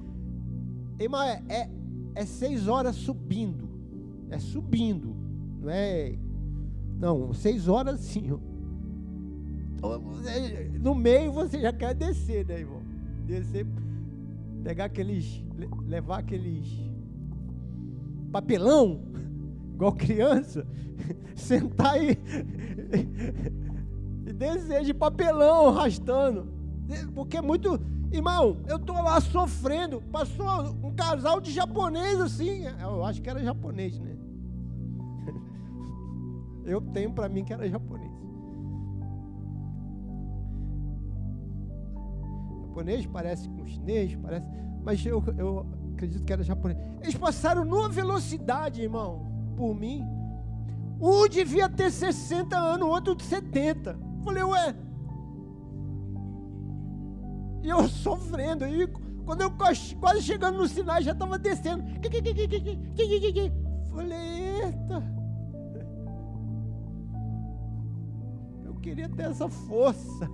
Irmão, 1.00 1.22
é, 1.22 1.44
é, 1.48 1.70
é 2.16 2.26
seis 2.26 2.68
horas 2.68 2.96
subindo. 2.96 3.70
É 4.32 4.40
subindo. 4.40 5.16
Não 5.62 5.70
é. 5.70 6.18
Não, 6.98 7.34
seis 7.34 7.68
horas 7.68 8.00
sim. 8.00 8.28
No 10.82 10.96
meio 10.96 11.32
você 11.32 11.62
já 11.62 11.72
quer 11.72 11.94
descer, 11.94 12.48
né, 12.48 12.62
irmão? 12.62 12.82
Descer, 13.28 13.68
pegar 14.64 14.86
aqueles. 14.86 15.46
levar 15.86 16.18
aqueles. 16.18 16.68
papelão, 18.32 19.04
igual 19.80 19.94
criança, 19.94 20.68
sentar 21.34 21.98
e. 22.04 22.20
e 24.28 24.34
descer 24.34 24.84
de 24.84 24.94
papelão, 24.94 25.70
arrastando. 25.70 26.52
Porque 27.16 27.38
é 27.38 27.42
muito. 27.42 27.80
Irmão, 28.12 28.58
eu 28.68 28.78
tô 28.78 28.94
lá 28.94 29.22
sofrendo. 29.22 30.02
Passou 30.12 30.46
um 30.84 30.92
casal 30.92 31.40
de 31.40 31.52
japonês 31.52 32.20
assim. 32.20 32.64
Eu 32.82 33.06
acho 33.06 33.22
que 33.22 33.30
era 33.30 33.42
japonês, 33.42 33.98
né? 34.00 34.18
Eu 36.66 36.82
tenho 36.82 37.12
para 37.12 37.30
mim 37.30 37.46
que 37.46 37.54
era 37.54 37.68
japonês. 37.70 38.12
japonês, 42.68 43.06
parece 43.08 43.50
com 43.50 43.66
chinês, 43.66 44.16
parece, 44.16 44.46
mas 44.84 45.06
eu, 45.06 45.22
eu 45.38 45.66
acredito 45.94 46.24
que 46.24 46.32
era 46.32 46.44
japonês. 46.44 46.78
Eles 47.02 47.16
passaram 47.16 47.66
numa 47.66 47.90
velocidade, 47.90 48.82
irmão, 48.82 49.29
por 49.60 49.76
mim. 49.76 50.08
Um 51.02 51.28
devia 51.28 51.68
ter 51.68 51.92
60 51.92 52.58
anos, 52.58 52.88
o 52.88 52.92
outro 52.92 53.14
de 53.14 53.24
70. 53.24 54.00
Falei, 54.24 54.44
ué. 54.44 54.76
E 57.62 57.68
eu 57.68 57.86
sofrendo. 57.90 58.66
E 58.66 58.88
quando 59.26 59.42
eu 59.42 59.52
quase 59.52 60.22
chegando 60.22 60.60
no 60.60 60.68
sinal, 60.68 61.02
já 61.02 61.12
estava 61.12 61.38
descendo. 61.38 61.84
Falei, 63.92 64.18
eita. 64.64 65.04
Eu 68.64 68.76
queria 68.76 69.10
ter 69.10 69.24
essa 69.24 69.50
força. 69.50 70.30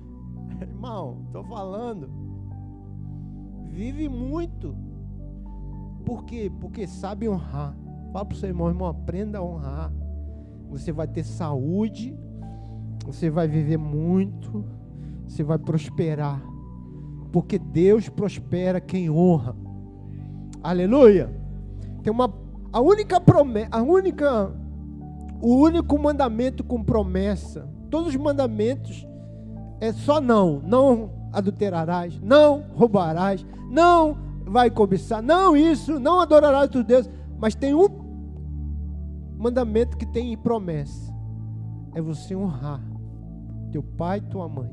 Irmão, 0.58 1.22
estou 1.26 1.44
falando. 1.44 2.10
Vive 3.68 4.08
muito. 4.08 4.74
Por 6.06 6.24
quê? 6.24 6.50
Porque 6.60 6.86
sabe 6.86 7.28
honrar. 7.28 7.76
Fala 8.12 8.24
para 8.24 8.34
o 8.34 8.38
seu 8.38 8.48
irmão, 8.48 8.68
irmão, 8.68 8.88
aprenda 8.88 9.38
a 9.38 9.42
honrar. 9.42 9.92
Você 10.68 10.92
vai 10.92 11.06
ter 11.06 11.24
saúde, 11.24 12.16
você 13.04 13.30
vai 13.30 13.46
viver 13.46 13.76
muito, 13.76 14.64
você 15.26 15.42
vai 15.42 15.58
prosperar. 15.58 16.42
Porque 17.32 17.58
Deus 17.58 18.08
prospera 18.08 18.80
quem 18.80 19.08
honra. 19.08 19.54
Aleluia. 20.62 21.30
Tem 22.02 22.12
uma 22.12 22.32
a 22.72 22.80
única 22.80 23.20
promessa, 23.20 23.68
a 23.72 23.82
única 23.82 24.52
o 25.40 25.56
único 25.56 25.98
mandamento 25.98 26.62
com 26.62 26.82
promessa. 26.82 27.68
Todos 27.88 28.08
os 28.08 28.16
mandamentos 28.16 29.06
é 29.80 29.92
só 29.92 30.20
não. 30.20 30.60
Não 30.64 31.10
adulterarás, 31.32 32.20
não 32.20 32.64
roubarás, 32.74 33.46
não 33.70 34.18
vai 34.44 34.68
cobiçar, 34.68 35.22
não 35.22 35.56
isso, 35.56 36.00
não 36.00 36.20
adorarás 36.20 36.64
outros 36.64 36.84
deuses. 36.84 37.10
Mas 37.38 37.54
tem 37.54 37.72
um 37.72 37.88
mandamento 39.40 39.96
que 39.96 40.06
tem 40.06 40.36
promessa: 40.36 41.12
é 41.94 42.00
você 42.00 42.36
honrar 42.36 42.82
teu 43.72 43.82
pai 43.82 44.18
e 44.18 44.22
tua 44.22 44.48
mãe. 44.48 44.70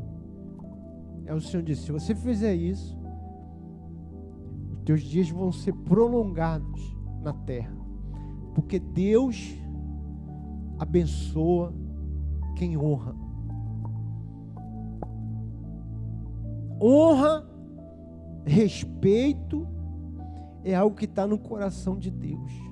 É 1.25 1.33
o 1.33 1.41
Senhor 1.41 1.63
disse: 1.63 1.83
se 1.83 1.91
você 1.91 2.13
fizer 2.13 2.53
isso, 2.53 2.97
os 4.71 4.79
teus 4.85 5.01
dias 5.01 5.29
vão 5.29 5.51
ser 5.51 5.73
prolongados 5.73 6.95
na 7.21 7.33
terra, 7.33 7.75
porque 8.53 8.79
Deus 8.79 9.57
abençoa 10.79 11.73
quem 12.55 12.77
honra. 12.77 13.27
honra, 16.81 17.45
respeito, 18.45 19.67
é 20.63 20.75
algo 20.75 20.95
que 20.95 21.05
está 21.05 21.25
no 21.25 21.37
coração 21.37 21.97
de 21.97 22.11
Deus. 22.11 22.66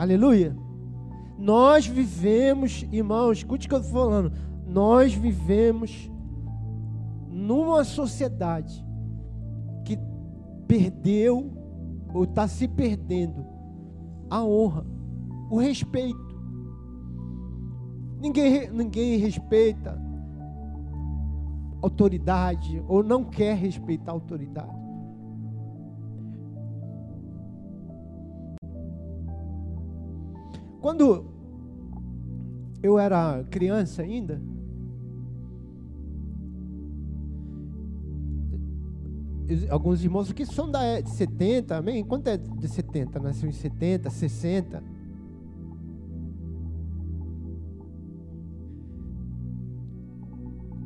Aleluia. 0.00 0.56
Nós 1.36 1.86
vivemos, 1.86 2.86
irmãos, 2.90 3.36
escute 3.36 3.66
o 3.66 3.68
que 3.68 3.74
eu 3.74 3.80
estou 3.80 3.92
falando. 3.92 4.32
Nós 4.66 5.12
vivemos 5.12 6.10
numa 7.28 7.84
sociedade 7.84 8.82
que 9.84 9.98
perdeu 10.66 11.52
ou 12.14 12.24
está 12.24 12.48
se 12.48 12.66
perdendo 12.66 13.44
a 14.30 14.42
honra, 14.42 14.86
o 15.50 15.58
respeito. 15.58 16.34
Ninguém, 18.22 18.70
ninguém 18.70 19.18
respeita 19.18 20.00
autoridade 21.82 22.82
ou 22.88 23.02
não 23.02 23.22
quer 23.22 23.54
respeitar 23.54 24.12
autoridade. 24.12 24.79
Quando 30.80 31.26
eu 32.82 32.98
era 32.98 33.44
criança 33.50 34.02
ainda, 34.02 34.40
alguns 39.68 40.02
irmãos 40.02 40.32
que 40.32 40.46
são 40.46 40.70
da 40.70 41.00
de 41.00 41.10
70, 41.10 41.76
amém? 41.76 42.04
Quanto 42.04 42.28
é 42.28 42.36
de 42.36 42.68
70? 42.68 43.18
Nasceu 43.18 43.48
em 43.48 43.52
70, 43.52 44.08
60? 44.08 44.82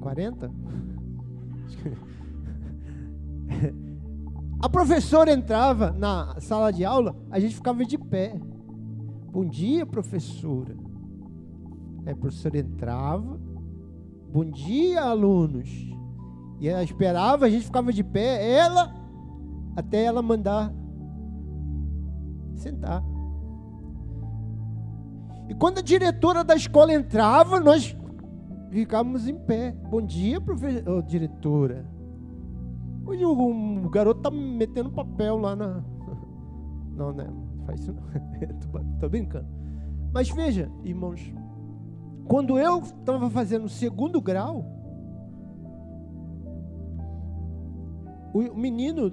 Quarenta? 0.00 0.50
A 4.60 4.68
professora 4.68 5.30
entrava 5.30 5.92
na 5.92 6.40
sala 6.40 6.72
de 6.72 6.84
aula, 6.84 7.14
a 7.30 7.38
gente 7.38 7.54
ficava 7.54 7.84
de 7.84 7.98
pé. 7.98 8.40
Bom 9.34 9.44
dia, 9.44 9.84
professora. 9.84 10.76
A 12.06 12.14
professora 12.14 12.56
entrava. 12.56 13.36
Bom 14.32 14.44
dia, 14.44 15.02
alunos. 15.02 15.68
E 16.60 16.68
ela 16.68 16.84
esperava, 16.84 17.46
a 17.46 17.50
gente 17.50 17.64
ficava 17.64 17.92
de 17.92 18.04
pé, 18.04 18.48
ela, 18.48 18.94
até 19.74 20.04
ela 20.04 20.22
mandar 20.22 20.72
sentar. 22.54 23.02
E 25.48 25.54
quando 25.56 25.78
a 25.78 25.82
diretora 25.82 26.44
da 26.44 26.54
escola 26.54 26.94
entrava, 26.94 27.58
nós 27.58 27.96
ficávamos 28.70 29.26
em 29.26 29.34
pé. 29.34 29.72
Bom 29.90 30.00
dia, 30.00 30.40
professor, 30.40 30.88
oh, 30.88 31.02
diretora. 31.02 31.84
Hoje 33.04 33.24
o, 33.24 33.84
o 33.84 33.90
garoto 33.90 34.20
tá 34.20 34.30
metendo 34.30 34.92
papel 34.92 35.38
lá 35.38 35.56
na. 35.56 35.82
Não, 36.94 37.12
né? 37.12 37.26
Faz 37.66 37.80
isso 37.80 37.92
não. 37.92 38.02
tô, 38.60 38.98
tô 39.00 39.08
brincando. 39.08 39.46
Mas 40.12 40.30
veja, 40.30 40.70
irmãos, 40.82 41.32
quando 42.26 42.58
eu 42.58 42.80
estava 42.80 43.28
fazendo 43.28 43.64
o 43.64 43.68
segundo 43.68 44.20
grau, 44.20 44.64
o 48.32 48.54
menino, 48.56 49.12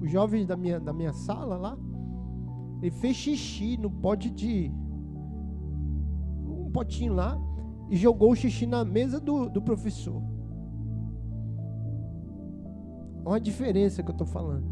os 0.00 0.10
jovens 0.10 0.46
da 0.46 0.56
minha, 0.56 0.80
da 0.80 0.92
minha 0.92 1.12
sala 1.12 1.56
lá, 1.56 1.78
ele 2.82 2.90
fez 2.90 3.16
xixi 3.16 3.76
no 3.76 3.90
pote 3.90 4.30
de. 4.30 4.72
Um 6.46 6.70
potinho 6.70 7.14
lá. 7.14 7.38
e 7.90 7.96
jogou 7.96 8.30
o 8.30 8.36
xixi 8.36 8.66
na 8.66 8.84
mesa 8.84 9.20
do, 9.20 9.48
do 9.48 9.60
professor. 9.60 10.22
Olha 13.24 13.36
a 13.36 13.40
diferença 13.40 14.02
que 14.02 14.10
eu 14.10 14.12
estou 14.12 14.26
falando. 14.26 14.64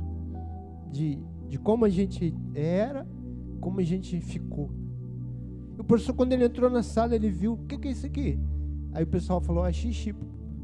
De, 0.90 1.22
de 1.48 1.58
como 1.58 1.84
a 1.84 1.88
gente 1.88 2.34
era, 2.54 3.06
como 3.60 3.80
a 3.80 3.82
gente 3.82 4.20
ficou. 4.20 4.70
E 5.76 5.80
o 5.80 5.84
professor, 5.84 6.14
quando 6.14 6.32
ele 6.32 6.44
entrou 6.44 6.68
na 6.68 6.82
sala, 6.82 7.14
ele 7.14 7.30
viu, 7.30 7.54
o 7.54 7.66
que, 7.66 7.78
que 7.78 7.88
é 7.88 7.90
isso 7.90 8.06
aqui? 8.06 8.38
Aí 8.92 9.04
o 9.04 9.06
pessoal 9.06 9.40
falou, 9.40 9.66
é 9.66 9.72
xixi, 9.72 10.14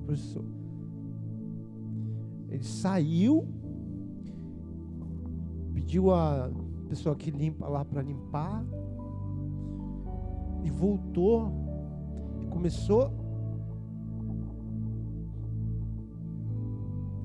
professor. 0.05 0.45
Ele 2.49 2.65
saiu, 2.65 3.47
pediu 5.73 6.13
a 6.13 6.51
pessoa 6.89 7.17
que 7.17 7.31
limpa 7.31 7.67
lá 7.67 7.85
para 7.85 8.03
limpar, 8.03 8.65
e 10.63 10.71
voltou, 10.71 11.53
e 12.41 12.47
começou 12.47 13.11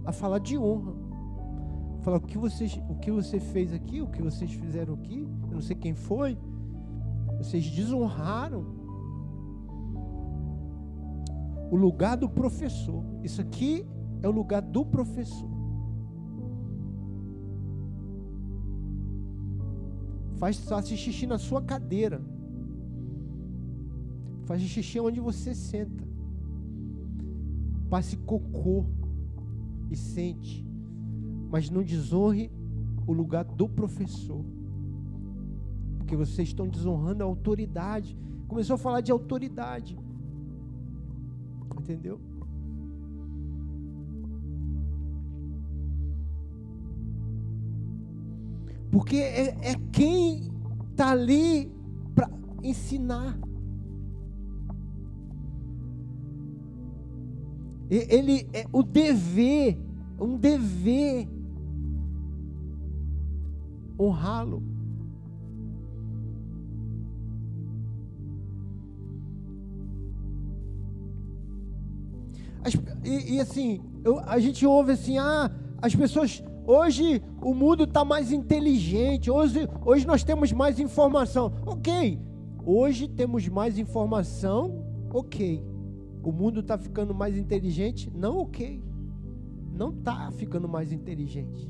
a 0.05 0.11
falar 0.11 0.39
de 0.39 0.57
honra. 0.57 1.08
Falar 2.09 2.17
o 2.17 2.25
que, 2.25 2.39
vocês, 2.39 2.81
o 2.89 2.95
que 2.95 3.11
você 3.11 3.39
fez 3.39 3.71
aqui, 3.71 4.01
o 4.01 4.07
que 4.07 4.19
vocês 4.19 4.51
fizeram 4.51 4.95
aqui, 4.95 5.27
eu 5.43 5.53
não 5.53 5.61
sei 5.61 5.75
quem 5.75 5.93
foi, 5.93 6.35
vocês 7.37 7.69
desonraram 7.69 8.65
o 11.69 11.75
lugar 11.75 12.17
do 12.17 12.27
professor. 12.27 13.03
Isso 13.23 13.39
aqui 13.39 13.85
é 14.23 14.27
o 14.27 14.31
lugar 14.31 14.63
do 14.63 14.83
professor. 14.83 15.47
Faz 20.37 20.55
xixi 20.87 21.27
na 21.27 21.37
sua 21.37 21.61
cadeira. 21.61 22.23
Faz 24.45 24.63
xixi 24.63 24.99
onde 24.99 25.19
você 25.19 25.53
senta. 25.53 26.03
Passe 27.87 28.17
cocô 28.17 28.87
e 29.91 29.95
sente. 29.95 30.68
Mas 31.49 31.69
não 31.69 31.83
desonre 31.83 32.51
o 33.07 33.13
lugar 33.13 33.43
do 33.43 33.67
professor. 33.67 34.43
Porque 35.97 36.15
vocês 36.15 36.49
estão 36.49 36.67
desonrando 36.67 37.23
a 37.23 37.25
autoridade. 37.25 38.17
Começou 38.47 38.75
a 38.75 38.77
falar 38.77 39.01
de 39.01 39.11
autoridade. 39.11 39.97
Entendeu? 41.79 42.19
Porque 48.91 49.17
é, 49.17 49.71
é 49.71 49.75
quem 49.91 50.51
está 50.91 51.11
ali 51.11 51.71
para 52.13 52.29
ensinar. 52.63 53.37
Ele 57.89 58.47
é 58.53 58.65
o 58.71 58.83
dever, 58.83 59.79
um 60.19 60.37
dever 60.37 61.27
honrá-lo. 63.99 64.63
E, 73.03 73.35
e, 73.35 73.39
assim, 73.39 73.81
eu, 74.03 74.19
a 74.19 74.39
gente 74.39 74.65
ouve 74.65 74.91
assim, 74.91 75.17
ah, 75.17 75.49
as 75.81 75.95
pessoas 75.95 76.43
Hoje 76.71 77.19
o 77.41 77.51
mundo 77.51 77.85
está 77.85 78.05
mais 78.05 78.31
inteligente, 78.31 79.31
hoje, 79.31 79.67
hoje 79.83 80.05
nós 80.05 80.23
temos 80.23 80.51
mais 80.51 80.79
informação. 80.79 81.51
Ok, 81.65 82.21
hoje 82.63 83.07
temos 83.07 83.47
mais 83.47 83.79
informação, 83.79 84.85
ok. 85.11 85.65
O 86.21 86.31
mundo 86.31 86.59
está 86.59 86.77
ficando 86.77 87.11
mais 87.11 87.35
inteligente? 87.35 88.11
Não, 88.13 88.37
ok. 88.37 88.83
Não 89.73 89.89
está 89.89 90.29
ficando 90.31 90.69
mais 90.69 90.91
inteligente. 90.91 91.67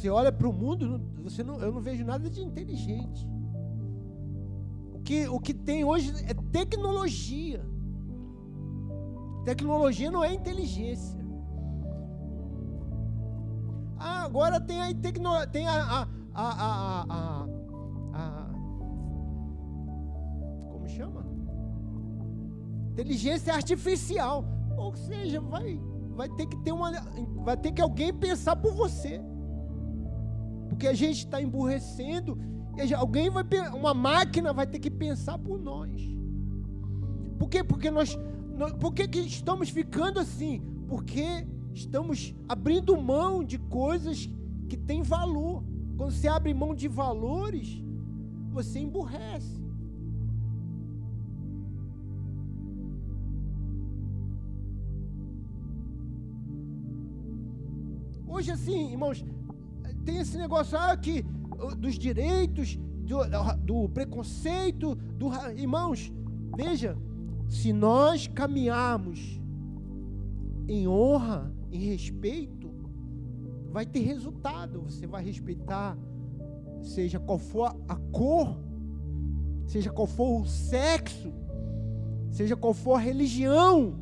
Você 0.00 0.08
olha 0.08 0.32
para 0.32 0.48
o 0.48 0.52
mundo, 0.52 0.98
você 1.22 1.44
não, 1.44 1.60
eu 1.60 1.70
não 1.70 1.82
vejo 1.82 2.02
nada 2.06 2.30
de 2.30 2.42
inteligente. 2.42 3.28
O 4.94 5.00
que, 5.00 5.28
o 5.28 5.38
que 5.38 5.52
tem 5.52 5.84
hoje 5.84 6.10
é 6.26 6.32
tecnologia. 6.50 7.62
Tecnologia 9.44 10.10
não 10.10 10.24
é 10.24 10.32
inteligência. 10.32 11.20
Ah, 13.98 14.22
agora 14.22 14.58
tem 14.58 14.80
a 14.80 14.94
tecnologia, 14.94 15.46
tem 15.48 15.68
a, 15.68 15.74
a, 15.74 16.08
a, 16.34 17.04
a, 17.06 17.46
a, 18.14 18.48
como 20.72 20.88
chama? 20.88 21.26
Inteligência 22.92 23.52
artificial. 23.52 24.46
Ou 24.78 24.96
seja, 24.96 25.42
vai, 25.42 25.78
vai 26.16 26.30
ter 26.30 26.46
que 26.46 26.56
ter 26.62 26.72
uma, 26.72 26.90
vai 27.44 27.58
ter 27.58 27.70
que 27.72 27.82
alguém 27.82 28.14
pensar 28.14 28.56
por 28.56 28.72
você, 28.72 29.20
porque 30.80 30.88
a 30.88 30.94
gente 30.94 31.18
está 31.18 31.42
emburrecendo. 31.42 32.38
E 32.82 32.94
alguém 32.94 33.28
vai, 33.28 33.44
uma 33.74 33.92
máquina 33.92 34.50
vai 34.50 34.66
ter 34.66 34.78
que 34.78 34.90
pensar 34.90 35.36
por 35.38 35.58
nós. 35.60 36.00
Por 37.38 37.50
quê? 37.50 37.62
Porque 37.62 37.90
nós 37.90 38.18
por 38.78 38.94
que, 38.94 39.06
que 39.06 39.18
estamos 39.20 39.68
ficando 39.68 40.18
assim? 40.18 40.62
Porque 40.88 41.46
estamos 41.74 42.34
abrindo 42.48 42.96
mão 42.96 43.44
de 43.44 43.58
coisas 43.58 44.26
que 44.70 44.76
têm 44.76 45.02
valor. 45.02 45.62
Quando 45.98 46.12
você 46.12 46.28
abre 46.28 46.54
mão 46.54 46.74
de 46.74 46.88
valores, 46.88 47.82
você 48.50 48.78
emburrece. 48.78 49.60
Hoje, 58.26 58.50
assim, 58.50 58.92
irmãos, 58.92 59.22
tem 60.04 60.18
esse 60.18 60.36
negócio 60.36 60.78
ah, 60.78 60.96
dos 61.76 61.98
direitos, 61.98 62.78
do, 63.04 63.18
do 63.64 63.88
preconceito, 63.88 64.94
do, 64.94 65.30
irmãos, 65.56 66.12
veja, 66.56 66.96
se 67.48 67.72
nós 67.72 68.26
caminharmos 68.28 69.40
em 70.68 70.86
honra, 70.86 71.52
em 71.72 71.78
respeito, 71.78 72.70
vai 73.70 73.84
ter 73.84 74.00
resultado. 74.00 74.82
Você 74.82 75.06
vai 75.06 75.24
respeitar, 75.24 75.98
seja 76.82 77.18
qual 77.18 77.38
for 77.38 77.76
a 77.88 77.96
cor, 78.12 78.56
seja 79.66 79.90
qual 79.90 80.06
for 80.06 80.42
o 80.42 80.46
sexo, 80.46 81.32
seja 82.30 82.56
qual 82.56 82.72
for 82.72 82.94
a 82.94 83.00
religião, 83.00 83.98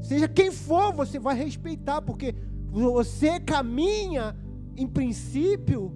seja 0.00 0.28
quem 0.28 0.50
for, 0.50 0.92
você 0.92 1.18
vai 1.18 1.36
respeitar, 1.36 2.02
porque 2.02 2.34
você 2.70 3.38
caminha 3.38 4.36
em 4.76 4.86
princípio, 4.86 5.92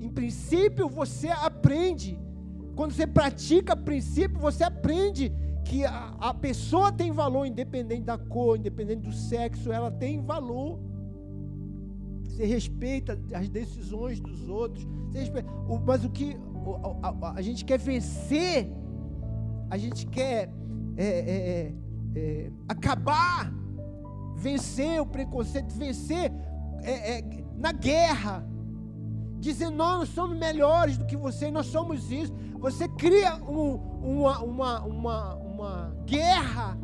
em 0.00 0.08
princípio 0.08 0.88
você 0.88 1.28
aprende 1.28 2.18
quando 2.74 2.92
você 2.92 3.06
pratica 3.06 3.76
princípio, 3.76 4.38
você 4.38 4.64
aprende 4.64 5.32
que 5.64 5.84
a, 5.84 6.14
a, 6.18 6.34
pessoa 6.34 6.92
tem 6.92 7.12
valor, 7.12 7.46
independente 7.46 8.02
da 8.02 8.18
cor, 8.18 8.58
independente 8.58 9.02
do 9.02 9.12
sexo, 9.12 9.72
ela 9.72 9.90
tem 9.90 10.20
valor. 10.20 10.78
Você 12.24 12.44
respeita 12.44 13.18
as 13.32 13.48
decisões 13.48 14.20
dos 14.20 14.48
outros. 14.48 14.86
Respeita, 15.12 15.48
mas 15.86 16.04
o 16.04 16.10
que 16.10 16.36
a, 17.02 17.08
a, 17.08 17.32
a, 17.36 17.42
gente 17.42 17.64
quer 17.64 17.78
vencer, 17.78 18.68
a 19.70 19.76
gente 19.78 20.06
quer 20.06 20.52
é, 20.96 21.04
é, 21.04 21.36
é, 21.36 21.72
é 22.16 22.50
acabar, 22.68 23.52
vencer 24.36 25.00
o 25.00 25.06
preconceito, 25.06 25.72
vencer 25.74 26.32
é, 26.82 27.18
é, 27.18 27.43
na 27.56 27.72
guerra 27.72 28.46
dizendo 29.44 29.76
nós 29.76 30.08
somos 30.08 30.38
melhores 30.38 30.96
do 30.96 31.04
que 31.04 31.16
você, 31.16 31.50
nós 31.50 31.66
somos 31.66 32.10
isso. 32.10 32.32
Você 32.58 32.88
cria 32.88 33.36
um, 33.36 33.74
uma, 34.02 34.38
uma, 34.40 34.80
uma, 34.80 35.34
uma 35.34 35.96
guerra, 36.06 36.78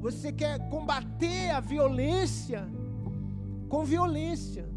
você 0.00 0.32
quer 0.32 0.68
combater 0.68 1.50
a 1.50 1.58
violência 1.58 2.68
com 3.68 3.84
violência. 3.84 4.68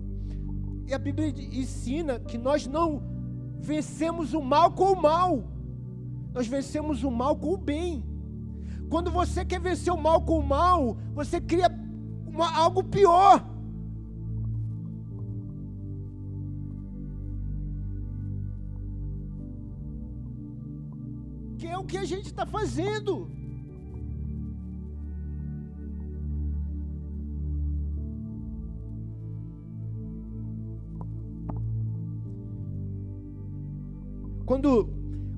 E 0.87 0.93
a 0.93 0.97
Bíblia 0.97 1.29
ensina 1.29 2.19
que 2.19 2.35
nós 2.35 2.65
não 2.65 3.03
vencemos 3.59 4.33
o 4.33 4.41
mal 4.41 4.71
com 4.71 4.93
o 4.93 5.01
mal, 5.01 5.43
nós 6.33 6.47
vencemos 6.47 7.03
o 7.03 7.11
mal 7.11 7.35
com 7.35 7.53
o 7.53 7.57
bem. 7.57 8.03
Quando 8.89 9.11
você 9.11 9.45
quer 9.45 9.59
vencer 9.59 9.93
o 9.93 10.01
mal 10.01 10.21
com 10.21 10.39
o 10.39 10.43
mal, 10.43 10.97
você 11.13 11.39
cria 11.39 11.69
uma, 12.25 12.57
algo 12.57 12.83
pior. 12.83 13.45
Que 21.89 21.97
a 21.97 22.05
gente 22.05 22.27
está 22.27 22.45
fazendo. 22.45 23.27
quando, 34.49 34.89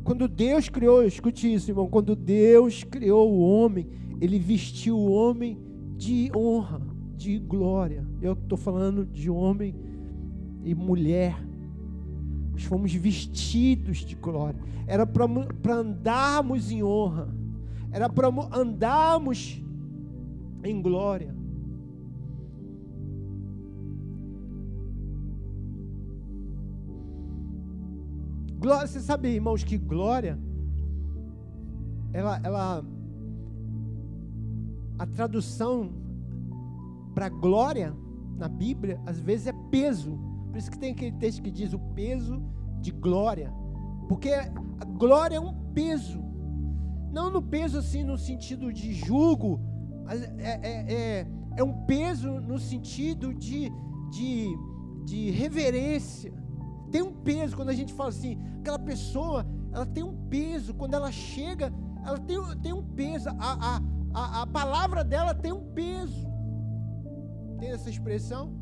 quando 0.06 0.26
Deus 0.26 0.70
criou, 0.70 1.04
escute 1.04 1.54
isso, 1.54 1.70
irmão, 1.70 1.90
quando 1.90 2.16
Deus 2.16 2.86
criou 2.86 3.30
o 3.30 3.42
homem, 3.42 3.86
ele 4.22 4.40
vestiu 4.40 4.98
o 4.98 5.12
homem 5.12 5.60
de 5.98 6.32
honra, 6.34 6.82
de 7.18 7.38
glória. 7.38 8.08
Eu 8.22 8.32
estou 8.32 8.58
falando 8.58 9.06
de 9.06 9.30
homem 9.30 9.76
e 10.64 10.74
mulher. 10.74 11.51
Nós 12.62 12.64
fomos 12.66 12.94
vestidos 12.94 14.00
de 14.00 14.16
glória. 14.16 14.60
Era 14.86 15.06
para 15.06 15.76
andarmos 15.76 16.72
em 16.72 16.84
honra. 16.84 17.28
Era 17.92 18.08
para 18.08 18.30
andarmos 18.54 19.64
em 20.64 20.80
glória. 20.80 21.36
Glória, 28.60 28.86
você 28.86 29.00
sabe, 29.00 29.30
irmãos, 29.30 29.64
que 29.64 29.76
glória, 29.76 30.38
ela, 32.14 32.40
ela, 32.44 32.86
a 35.00 35.06
tradução 35.08 35.92
para 37.16 37.28
glória 37.28 37.92
na 38.38 38.48
Bíblia, 38.48 39.02
às 39.08 39.20
vezes 39.20 39.48
é 39.48 39.54
peso. 39.72 40.31
Por 40.52 40.58
isso 40.58 40.70
que 40.70 40.78
tem 40.78 40.92
aquele 40.92 41.14
texto 41.14 41.42
que 41.42 41.50
diz 41.50 41.74
o 41.74 41.80
peso 41.80 42.44
de 42.80 42.92
glória. 42.92 43.52
Porque 44.08 44.30
a 44.30 44.86
glória 44.86 45.38
é 45.38 45.40
um 45.40 45.54
peso. 45.74 46.22
Não 47.12 47.32
no 47.32 47.42
peso 47.42 47.80
assim 47.80 48.04
no 48.04 48.18
sentido 48.18 48.72
de 48.72 48.94
jugo, 48.94 49.60
mas 50.06 50.22
é, 50.22 50.60
é, 50.62 50.94
é, 50.94 51.28
é 51.58 51.64
um 51.64 51.86
peso 51.86 52.30
no 52.40 52.60
sentido 52.60 53.34
de, 53.34 53.72
de, 54.12 54.58
de 55.06 55.32
reverência 55.32 56.34
tem 56.92 57.02
um 57.02 57.14
peso 57.14 57.56
quando 57.56 57.70
a 57.70 57.74
gente 57.74 57.94
fala 57.94 58.10
assim, 58.10 58.38
aquela 58.60 58.78
pessoa, 58.78 59.48
ela 59.72 59.86
tem 59.86 60.04
um 60.04 60.28
peso, 60.28 60.74
quando 60.74 60.94
ela 60.94 61.12
chega, 61.12 61.74
ela 62.06 62.20
tem, 62.20 62.38
tem 62.62 62.74
um 62.74 62.84
peso, 62.84 63.30
a, 63.30 63.78
a, 63.78 63.82
a, 64.14 64.42
a 64.42 64.48
palavra 64.48 65.04
dela 65.04 65.34
tem 65.34 65.54
um 65.54 65.74
peso. 65.74 66.30
Tem 67.58 67.72
essa 67.72 67.90
expressão? 67.90 68.54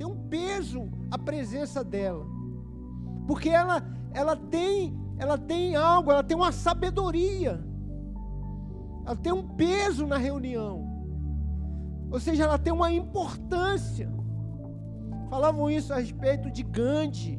Tem 0.00 0.06
um 0.06 0.16
peso 0.30 0.88
a 1.10 1.18
presença 1.18 1.84
dela. 1.84 2.24
Porque 3.26 3.50
ela, 3.50 3.84
ela 4.14 4.34
tem, 4.34 4.98
ela 5.18 5.36
tem 5.36 5.76
algo, 5.76 6.10
ela 6.10 6.24
tem 6.24 6.34
uma 6.34 6.52
sabedoria. 6.52 7.62
Ela 9.04 9.14
tem 9.14 9.30
um 9.30 9.46
peso 9.46 10.06
na 10.06 10.16
reunião. 10.16 10.88
Ou 12.10 12.18
seja, 12.18 12.44
ela 12.44 12.56
tem 12.56 12.72
uma 12.72 12.90
importância. 12.90 14.10
Falavam 15.28 15.70
isso 15.70 15.92
a 15.92 15.98
respeito 15.98 16.50
de 16.50 16.62
Gandhi. 16.62 17.38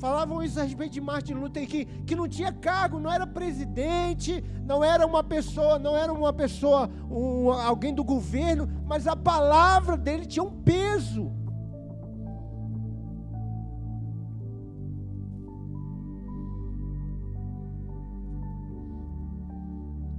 Falavam 0.00 0.42
isso 0.42 0.58
a 0.58 0.62
respeito 0.62 0.92
de 0.92 1.00
Martin 1.00 1.34
Luther 1.34 1.68
King, 1.68 1.84
que 2.06 2.16
não 2.16 2.26
tinha 2.26 2.50
cargo, 2.50 2.98
não 2.98 3.12
era 3.12 3.26
presidente, 3.26 4.42
não 4.64 4.82
era 4.82 5.06
uma 5.06 5.22
pessoa, 5.22 5.78
não 5.78 5.94
era 5.94 6.10
uma 6.10 6.32
pessoa, 6.32 6.88
um, 7.10 7.50
alguém 7.50 7.94
do 7.94 8.02
governo, 8.02 8.66
mas 8.86 9.06
a 9.06 9.14
palavra 9.14 9.98
dele 9.98 10.24
tinha 10.24 10.42
um 10.42 10.62
peso. 10.62 11.30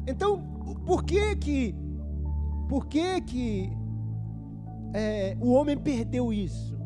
Então, 0.06 0.44
por 0.86 1.04
que 1.04 1.36
que, 1.38 1.76
por 2.70 2.86
que 2.86 3.20
que 3.22 3.72
é, 4.94 5.36
o 5.42 5.54
homem 5.54 5.76
perdeu 5.76 6.32
isso? 6.32 6.81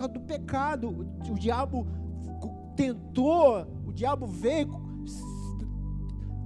Causa 0.00 0.14
do 0.14 0.20
pecado. 0.20 0.88
O, 0.88 1.32
o 1.32 1.34
diabo 1.38 1.86
tentou, 2.74 3.66
o 3.86 3.92
diabo 3.92 4.26
veio, 4.26 4.70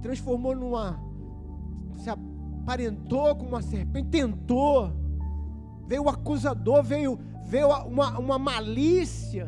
transformou 0.01 0.53
numa. 0.53 0.99
se 1.99 2.09
aparentou 2.09 3.33
com 3.37 3.45
uma 3.45 3.61
serpente, 3.61 4.09
tentou. 4.09 4.91
Veio 5.87 6.03
o 6.03 6.09
acusador, 6.09 6.83
veio, 6.83 7.17
veio 7.45 7.69
uma, 7.87 8.19
uma 8.19 8.37
malícia 8.37 9.47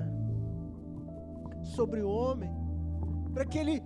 sobre 1.75 2.01
o 2.01 2.09
homem, 2.09 2.49
para 3.33 3.43
que 3.43 3.57
ele 3.57 3.83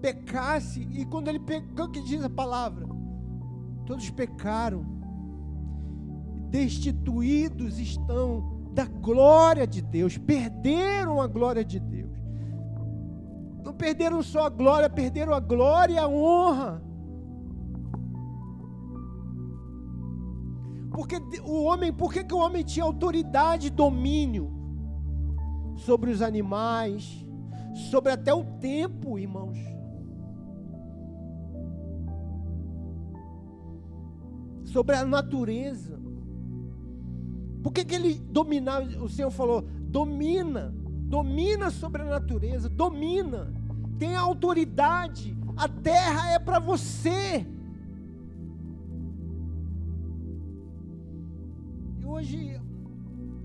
pecasse, 0.00 0.80
e 0.80 1.04
quando 1.04 1.28
ele 1.28 1.40
pecou, 1.40 1.84
o 1.86 1.90
que 1.90 2.02
diz 2.02 2.24
a 2.24 2.30
palavra? 2.30 2.86
Todos 3.84 4.08
pecaram 4.08 4.94
destituídos 6.48 7.80
estão 7.80 8.53
da 8.74 8.84
glória 8.86 9.66
de 9.66 9.80
Deus, 9.80 10.18
perderam 10.18 11.20
a 11.20 11.28
glória 11.28 11.64
de 11.64 11.78
Deus. 11.78 12.10
Não 13.64 13.72
perderam 13.72 14.20
só 14.22 14.46
a 14.46 14.48
glória, 14.48 14.90
perderam 14.90 15.32
a 15.32 15.38
glória 15.38 15.94
e 15.94 15.98
a 15.98 16.08
honra. 16.08 16.82
Porque 20.90 21.16
o 21.44 21.62
homem, 21.62 21.92
por 21.92 22.12
que, 22.12 22.24
que 22.24 22.34
o 22.34 22.38
homem 22.38 22.64
tinha 22.64 22.84
autoridade 22.84 23.68
e 23.68 23.70
domínio 23.70 24.52
sobre 25.76 26.10
os 26.10 26.20
animais, 26.20 27.24
sobre 27.90 28.12
até 28.12 28.34
o 28.34 28.44
tempo, 28.58 29.18
irmãos? 29.18 29.58
Sobre 34.64 34.96
a 34.96 35.04
natureza. 35.04 35.94
Por 37.64 37.72
que, 37.72 37.82
que 37.82 37.94
ele 37.94 38.14
dominava? 38.30 38.84
O 39.02 39.08
Senhor 39.08 39.30
falou: 39.30 39.62
domina, 39.62 40.70
domina 41.08 41.70
sobre 41.70 42.02
a 42.02 42.04
natureza, 42.04 42.68
domina, 42.68 43.50
tem 43.98 44.14
autoridade, 44.14 45.34
a 45.56 45.66
terra 45.66 46.32
é 46.32 46.38
para 46.38 46.58
você. 46.58 47.46
E 51.98 52.04
hoje 52.04 52.60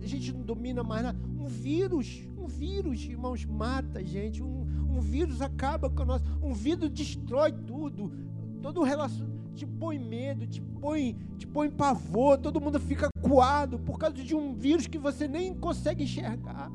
a 0.04 0.06
gente 0.06 0.34
não 0.34 0.42
domina 0.42 0.84
mais 0.84 1.02
nada. 1.02 1.18
Um 1.40 1.48
vírus, 1.48 2.28
um 2.38 2.46
vírus, 2.46 3.02
irmãos, 3.06 3.46
mata 3.46 4.00
a 4.00 4.04
gente. 4.04 4.44
Um, 4.44 4.68
um 4.90 5.00
vírus 5.00 5.42
acaba 5.42 5.90
com 5.90 6.04
nós. 6.04 6.22
Um 6.44 6.54
vírus 6.54 6.90
destrói 6.90 7.54
tudo. 7.54 8.12
Todo 8.62 8.82
o 8.82 8.84
relacionamento 8.84 9.39
te 9.56 9.66
põe 9.66 10.00
medo, 10.00 10.48
te 10.48 10.62
põe, 10.62 11.18
te 11.38 11.46
põe 11.46 11.70
pavor, 11.70 12.38
todo 12.38 12.62
mundo 12.62 12.80
fica 12.80 13.10
coado 13.22 13.80
por 13.80 13.98
causa 13.98 14.16
de 14.16 14.36
um 14.36 14.54
vírus 14.54 14.88
que 14.88 14.98
você 14.98 15.28
nem 15.28 15.54
consegue 15.54 16.04
enxergar. 16.04 16.72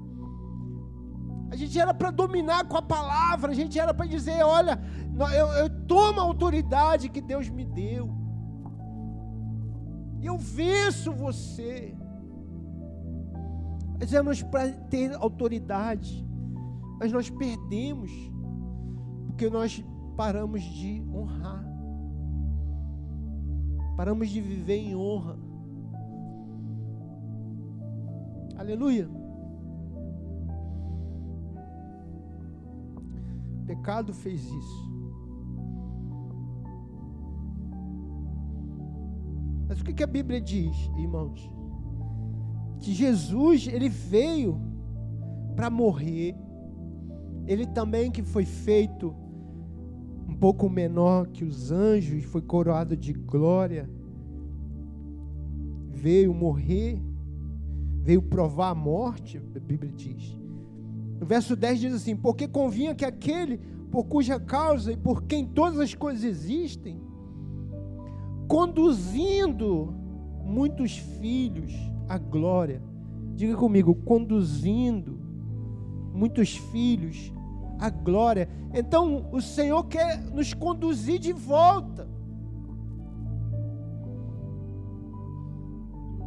A 1.50 1.56
gente 1.56 1.78
era 1.78 1.94
para 1.94 2.10
dominar 2.10 2.66
com 2.66 2.76
a 2.76 2.82
palavra, 2.82 3.52
a 3.52 3.54
gente 3.54 3.78
era 3.78 3.94
para 3.94 4.06
dizer: 4.06 4.42
olha, 4.44 4.80
eu, 5.36 5.46
eu 5.46 5.86
tomo 5.86 6.20
a 6.20 6.24
autoridade 6.24 7.08
que 7.08 7.20
Deus 7.20 7.48
me 7.48 7.64
deu, 7.64 8.10
eu 10.22 10.36
venço 10.36 11.12
você. 11.12 11.96
Nós 14.00 14.12
éramos 14.12 14.42
para 14.42 14.70
ter 14.72 15.14
autoridade, 15.14 16.26
mas 16.98 17.12
nós 17.12 17.30
perdemos, 17.30 18.10
porque 19.26 19.48
nós 19.48 19.84
paramos 20.16 20.62
de 20.62 21.02
honrar. 21.12 21.73
Paramos 23.96 24.28
de 24.28 24.40
viver 24.40 24.76
em 24.76 24.96
honra. 24.96 25.36
Aleluia. 28.56 29.08
O 33.62 33.66
pecado 33.66 34.12
fez 34.12 34.44
isso. 34.44 34.94
Mas 39.68 39.80
o 39.80 39.84
que 39.84 40.02
a 40.02 40.06
Bíblia 40.06 40.40
diz, 40.40 40.76
irmãos? 40.96 41.50
Que 42.80 42.92
Jesus, 42.92 43.66
ele 43.66 43.88
veio 43.88 44.60
para 45.54 45.70
morrer. 45.70 46.36
Ele 47.46 47.66
também 47.66 48.10
que 48.10 48.22
foi 48.22 48.44
feito 48.44 49.14
um 50.34 50.36
pouco 50.36 50.68
menor 50.68 51.28
que 51.28 51.44
os 51.44 51.70
anjos, 51.70 52.24
foi 52.24 52.42
coroado 52.42 52.96
de 52.96 53.12
glória, 53.12 53.88
veio 55.92 56.34
morrer, 56.34 57.00
veio 58.02 58.20
provar 58.20 58.70
a 58.70 58.74
morte, 58.74 59.38
a 59.38 59.60
Bíblia 59.60 59.92
diz. 59.92 60.36
No 61.20 61.24
verso 61.24 61.54
10 61.54 61.80
diz 61.80 61.94
assim: 61.94 62.16
Porque 62.16 62.48
convinha 62.48 62.96
que 62.96 63.04
aquele 63.04 63.58
por 63.92 64.04
cuja 64.06 64.40
causa 64.40 64.92
e 64.92 64.96
por 64.96 65.22
quem 65.22 65.46
todas 65.46 65.78
as 65.78 65.94
coisas 65.94 66.24
existem, 66.24 67.00
conduzindo 68.48 69.94
muitos 70.44 70.98
filhos 70.98 71.72
à 72.08 72.18
glória. 72.18 72.82
Diga 73.36 73.56
comigo, 73.56 73.94
conduzindo 73.94 75.16
muitos 76.12 76.56
filhos 76.56 77.32
a 77.78 77.90
glória. 77.90 78.48
Então 78.72 79.28
o 79.32 79.40
Senhor 79.40 79.84
quer 79.84 80.20
nos 80.32 80.52
conduzir 80.54 81.18
de 81.18 81.32
volta. 81.32 82.08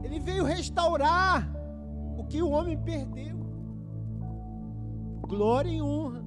Ele 0.04 0.20
veio 0.20 0.44
restaurar 0.44 1.52
o 2.18 2.24
que 2.24 2.42
o 2.42 2.50
homem 2.50 2.78
perdeu. 2.78 3.38
glória 5.28 5.70
e 5.70 5.82
honra. 5.82 6.26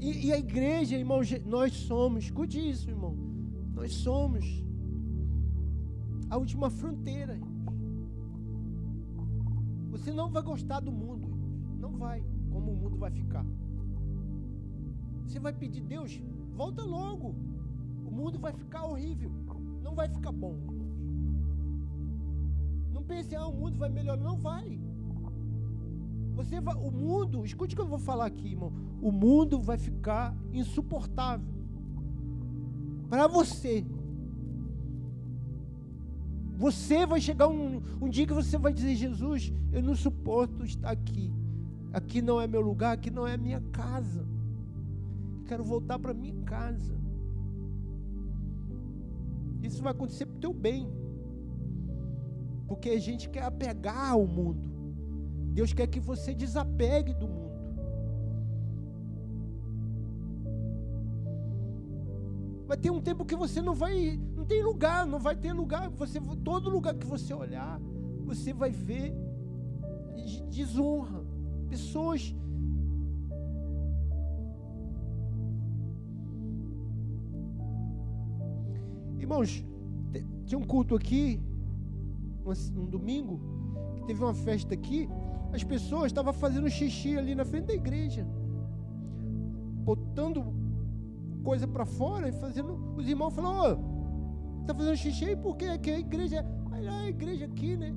E, 0.00 0.26
e 0.26 0.32
a 0.32 0.38
igreja, 0.38 0.96
irmão, 0.96 1.20
nós 1.44 1.72
somos, 1.72 2.24
escute 2.24 2.58
isso, 2.58 2.90
irmão. 2.90 3.16
Nós 3.72 3.92
somos 3.92 4.44
a 6.28 6.36
última 6.36 6.70
fronteira. 6.70 7.38
Você 9.96 10.12
não 10.12 10.30
vai 10.30 10.42
gostar 10.42 10.80
do 10.80 10.92
mundo, 10.92 11.26
não 11.80 11.96
vai, 11.96 12.22
como 12.50 12.70
o 12.70 12.76
mundo 12.76 12.98
vai 12.98 13.10
ficar. 13.10 13.46
Você 15.24 15.40
vai 15.40 15.54
pedir, 15.54 15.80
Deus, 15.80 16.22
volta 16.54 16.84
logo. 16.84 17.34
O 18.04 18.10
mundo 18.10 18.38
vai 18.38 18.52
ficar 18.52 18.84
horrível, 18.84 19.30
não 19.82 19.94
vai 19.94 20.06
ficar 20.06 20.32
bom. 20.32 20.54
Não 22.92 23.02
pense, 23.02 23.34
ah, 23.34 23.46
o 23.46 23.54
mundo 23.54 23.78
vai 23.78 23.88
melhorar, 23.88 24.22
não 24.22 24.38
vai. 24.38 24.78
Você 26.34 26.60
vai, 26.60 26.74
o 26.74 26.90
mundo, 26.90 27.46
escute 27.46 27.74
o 27.74 27.76
que 27.76 27.82
eu 27.82 27.88
vou 27.88 27.98
falar 27.98 28.26
aqui, 28.26 28.48
irmão. 28.48 28.72
O 29.00 29.10
mundo 29.10 29.62
vai 29.62 29.78
ficar 29.78 30.36
insuportável 30.52 31.54
para 33.08 33.26
você. 33.26 33.86
Você 36.56 37.04
vai 37.04 37.20
chegar 37.20 37.48
um, 37.48 37.82
um 38.00 38.08
dia 38.08 38.26
que 38.26 38.32
você 38.32 38.56
vai 38.56 38.72
dizer: 38.72 38.94
Jesus, 38.94 39.52
eu 39.72 39.82
não 39.82 39.94
suporto 39.94 40.64
estar 40.64 40.90
aqui. 40.90 41.30
Aqui 41.92 42.20
não 42.22 42.40
é 42.40 42.46
meu 42.46 42.60
lugar, 42.60 42.92
aqui 42.92 43.10
não 43.10 43.26
é 43.26 43.36
minha 43.36 43.60
casa. 43.72 44.26
Quero 45.46 45.62
voltar 45.62 45.98
para 45.98 46.14
minha 46.14 46.34
casa. 46.42 46.96
Isso 49.62 49.82
vai 49.82 49.92
acontecer 49.92 50.26
para 50.26 50.36
o 50.36 50.40
teu 50.40 50.52
bem. 50.52 50.88
Porque 52.66 52.90
a 52.90 52.98
gente 52.98 53.28
quer 53.28 53.44
apegar 53.44 54.12
ao 54.12 54.26
mundo. 54.26 54.68
Deus 55.52 55.72
quer 55.72 55.86
que 55.86 56.00
você 56.00 56.34
desapegue 56.34 57.14
do 57.14 57.28
mundo. 57.28 57.45
Vai 62.66 62.76
ter 62.76 62.90
um 62.90 63.00
tempo 63.00 63.24
que 63.24 63.36
você 63.36 63.62
não 63.62 63.74
vai, 63.74 64.20
não 64.34 64.44
tem 64.44 64.62
lugar, 64.62 65.06
não 65.06 65.20
vai 65.20 65.36
ter 65.36 65.52
lugar. 65.52 65.88
Você, 65.90 66.20
todo 66.42 66.68
lugar 66.68 66.94
que 66.94 67.06
você 67.06 67.32
olhar, 67.32 67.80
você 68.24 68.52
vai 68.52 68.70
ver 68.70 69.14
desonra, 70.50 71.24
pessoas. 71.68 72.34
Irmãos, 79.18 79.64
tinha 80.44 80.58
um 80.58 80.64
culto 80.64 80.94
aqui, 80.94 81.40
um, 82.76 82.86
domingo, 82.86 83.40
que 83.96 84.04
teve 84.06 84.22
uma 84.22 84.34
festa 84.34 84.74
aqui. 84.74 85.08
As 85.52 85.62
pessoas 85.62 86.06
estavam 86.06 86.32
fazendo 86.32 86.68
xixi 86.68 87.16
ali 87.16 87.34
na 87.34 87.44
frente 87.44 87.66
da 87.66 87.74
igreja, 87.74 88.26
botando 89.84 90.42
coisa 91.46 91.68
para 91.68 91.86
fora 91.86 92.28
e 92.28 92.32
fazendo. 92.32 92.72
Os 92.96 93.08
irmãos 93.08 93.32
falaram: 93.32 93.60
Ô, 93.60 94.60
está 94.62 94.74
fazendo 94.74 94.96
xixi 94.96 95.26
aí 95.26 95.36
por 95.36 95.56
quê? 95.56 95.78
Que 95.78 95.90
a 95.92 95.98
igreja. 96.00 96.44
Olha 96.72 96.92
a 96.92 97.08
igreja 97.08 97.44
aqui, 97.46 97.76
né? 97.76 97.94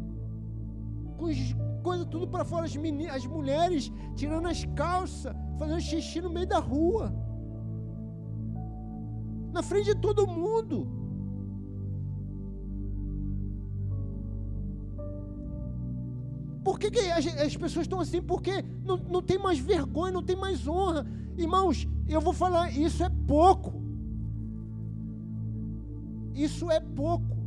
Com 1.18 1.28
coisa 1.82 2.06
tudo 2.06 2.28
para 2.28 2.46
fora, 2.46 2.66
as, 2.66 2.76
meninas, 2.76 3.16
as 3.16 3.26
mulheres 3.26 3.92
tirando 4.16 4.48
as 4.48 4.64
calças, 4.76 5.36
fazendo 5.58 5.82
xixi 5.82 6.22
no 6.22 6.30
meio 6.30 6.48
da 6.48 6.60
rua. 6.60 7.12
Na 9.52 9.64
frente 9.64 9.96
de 9.96 10.00
todo 10.00 10.28
mundo. 10.28 10.99
Por 16.64 16.78
que, 16.78 16.92
que 16.92 17.00
as, 17.00 17.26
as, 17.26 17.56
pessoas 17.56 17.86
estão 17.86 18.00
assim? 18.00 18.22
Porque 18.22 18.64
não, 18.84 18.98
não 18.98 19.22
tem 19.22 19.38
mais 19.40 19.60
vergonha, 19.60 20.12
não 20.12 20.24
tem 20.24 20.36
mais 20.36 20.68
honra. 20.68 21.06
Irmãos, 21.38 21.88
eu 22.08 22.20
vou 22.20 22.34
falar, 22.34 22.70
isso 22.78 23.04
é 23.04 23.10
pouco. 23.28 23.82
Isso 26.36 26.70
é 26.70 26.80
pouco. 26.80 27.38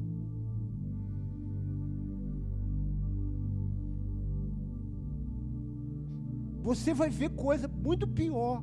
Você 6.62 6.94
vai 6.94 7.10
ver 7.10 7.30
coisa 7.30 7.68
muito 7.68 8.06
pior. 8.06 8.62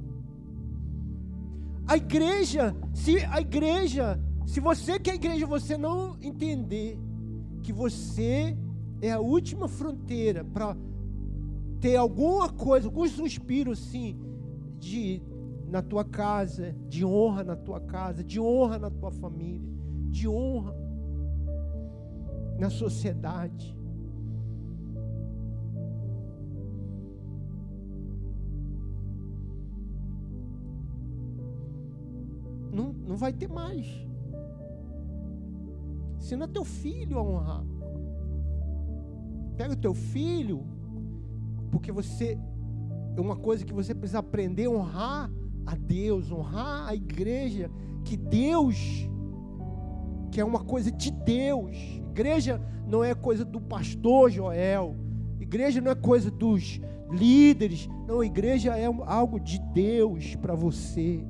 A 1.85 1.97
igreja, 1.97 2.75
se 2.93 3.17
a 3.25 3.41
igreja, 3.41 4.19
se 4.45 4.59
você 4.59 4.99
que 4.99 5.09
é 5.09 5.13
a 5.13 5.15
igreja, 5.15 5.45
você 5.45 5.77
não 5.77 6.17
entender 6.21 6.97
que 7.61 7.73
você 7.73 8.57
é 9.01 9.11
a 9.11 9.19
última 9.19 9.67
fronteira 9.67 10.43
para 10.43 10.75
ter 11.79 11.95
alguma 11.95 12.49
coisa, 12.49 12.87
algum 12.87 13.07
suspiro 13.07 13.71
assim 13.71 14.17
de 14.79 15.21
na 15.67 15.81
tua 15.81 16.03
casa, 16.03 16.75
de 16.87 17.05
honra 17.05 17.43
na 17.43 17.55
tua 17.55 17.79
casa, 17.79 18.23
de 18.23 18.39
honra 18.39 18.79
na 18.79 18.89
tua 18.89 19.11
família, 19.11 19.69
de 20.09 20.27
honra 20.27 20.75
na 22.57 22.69
sociedade. 22.69 23.77
Não, 32.71 32.93
não 32.93 33.15
vai 33.15 33.31
ter 33.31 33.47
mais. 33.47 33.87
Ensina 36.17 36.47
teu 36.47 36.65
filho 36.65 37.17
a 37.17 37.23
honrar. 37.23 37.78
Pega 39.59 39.73
o 39.73 39.75
teu 39.75 39.93
filho, 39.93 40.65
porque 41.69 41.91
você 41.91 42.39
é 43.17 43.19
uma 43.19 43.35
coisa 43.35 43.65
que 43.65 43.73
você 43.73 43.93
precisa 43.93 44.19
aprender 44.19 44.67
a 44.67 44.69
honrar 44.69 45.29
a 45.65 45.75
Deus, 45.75 46.31
honrar 46.31 46.87
a 46.87 46.95
igreja, 46.95 47.69
que 48.05 48.15
Deus, 48.15 48.77
que 50.31 50.39
é 50.39 50.45
uma 50.45 50.63
coisa 50.63 50.89
de 50.89 51.11
Deus. 51.11 51.75
Igreja 52.09 52.61
não 52.87 53.03
é 53.03 53.13
coisa 53.13 53.43
do 53.43 53.59
pastor 53.59 54.31
Joel, 54.31 54.95
igreja 55.41 55.81
não 55.81 55.91
é 55.91 55.95
coisa 55.95 56.31
dos 56.31 56.79
líderes, 57.11 57.89
não, 58.07 58.23
igreja 58.23 58.77
é 58.77 58.85
algo 58.85 59.41
de 59.41 59.59
Deus 59.73 60.37
para 60.37 60.55
você. 60.55 61.21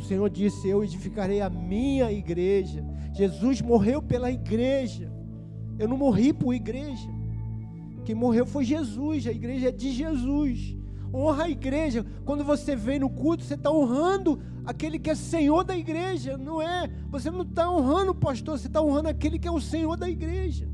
O 0.00 0.02
Senhor 0.02 0.30
disse: 0.30 0.66
Eu 0.66 0.82
edificarei 0.82 1.42
a 1.42 1.50
minha 1.50 2.10
igreja. 2.10 2.82
Jesus 3.12 3.60
morreu 3.60 4.00
pela 4.00 4.32
igreja. 4.32 5.12
Eu 5.78 5.86
não 5.86 5.98
morri 5.98 6.32
por 6.32 6.54
igreja. 6.54 7.08
Quem 8.04 8.14
morreu 8.14 8.46
foi 8.46 8.64
Jesus, 8.64 9.26
a 9.26 9.30
igreja 9.30 9.68
é 9.68 9.72
de 9.72 9.92
Jesus. 9.92 10.74
Honra 11.12 11.44
a 11.44 11.50
igreja. 11.50 12.04
Quando 12.24 12.42
você 12.42 12.74
vem 12.74 12.98
no 12.98 13.10
culto, 13.10 13.44
você 13.44 13.54
está 13.54 13.70
honrando 13.70 14.40
aquele 14.64 14.98
que 14.98 15.10
é 15.10 15.14
Senhor 15.14 15.64
da 15.64 15.76
igreja, 15.76 16.38
não 16.38 16.62
é? 16.62 16.90
Você 17.10 17.30
não 17.30 17.42
está 17.42 17.70
honrando 17.70 18.12
o 18.12 18.14
pastor, 18.14 18.58
você 18.58 18.68
está 18.68 18.80
honrando 18.80 19.10
aquele 19.10 19.38
que 19.38 19.48
é 19.48 19.52
o 19.52 19.60
Senhor 19.60 19.98
da 19.98 20.08
igreja. 20.08 20.66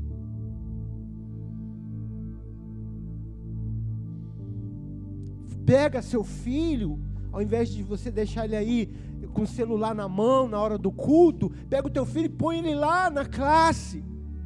Pega 5.65 6.01
seu 6.01 6.23
filho, 6.23 6.97
ao 7.37 7.41
invés 7.43 7.69
de 7.69 7.83
você 7.83 8.09
deixar 8.09 8.45
ele 8.45 8.55
aí 8.55 8.87
com 9.31 9.43
o 9.43 9.47
celular 9.47 9.93
na 9.93 10.09
mão 10.09 10.47
na 10.47 10.59
hora 10.59 10.75
do 10.75 10.91
culto, 10.91 11.51
pega 11.69 11.85
o 11.85 11.91
teu 11.91 12.03
filho 12.03 12.25
e 12.25 12.29
põe 12.29 12.57
ele 12.57 12.73
lá 12.73 13.11
na 13.11 13.25
classe. 13.25 14.03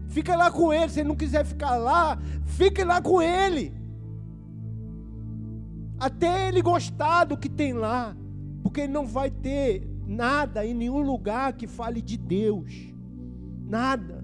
Fica 0.10 0.36
lá 0.36 0.52
com 0.52 0.74
ele. 0.74 0.90
Se 0.90 1.00
ele 1.00 1.08
não 1.08 1.16
quiser 1.16 1.46
ficar 1.46 1.78
lá, 1.78 2.20
fique 2.44 2.84
lá 2.84 3.02
com 3.02 3.22
ele. 3.22 3.74
Até 5.98 6.50
ele 6.50 6.62
gostar 6.62 7.24
do 7.24 7.38
que 7.38 7.48
tem 7.48 7.72
lá. 7.72 8.14
Porque 8.62 8.82
ele 8.82 8.92
não 8.92 9.08
vai 9.08 9.32
ter 9.32 9.88
nada 10.06 10.66
em 10.66 10.74
nenhum 10.74 11.02
lugar 11.02 11.54
que 11.54 11.68
fale 11.68 12.02
de 12.02 12.18
Deus. 12.18 12.94
Nada. 13.70 14.22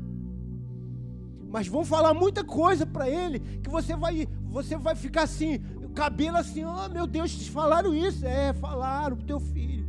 Mas 1.50 1.70
vão 1.70 1.86
falar 1.86 2.14
muita 2.14 2.44
coisa 2.44 2.86
para 2.86 3.10
ele 3.10 3.40
que 3.40 3.70
você 3.70 3.96
vai, 3.96 4.28
você 4.44 4.76
vai 4.76 4.94
ficar 4.94 5.24
assim, 5.24 5.62
cabelo 5.98 6.38
assim, 6.38 6.64
oh 6.64 6.88
meu 6.90 7.08
Deus, 7.08 7.48
falaram 7.48 7.94
isso. 7.96 8.24
É, 8.24 8.54
falaram 8.54 9.18
pro 9.18 9.26
teu 9.26 9.40
filho. 9.40 9.88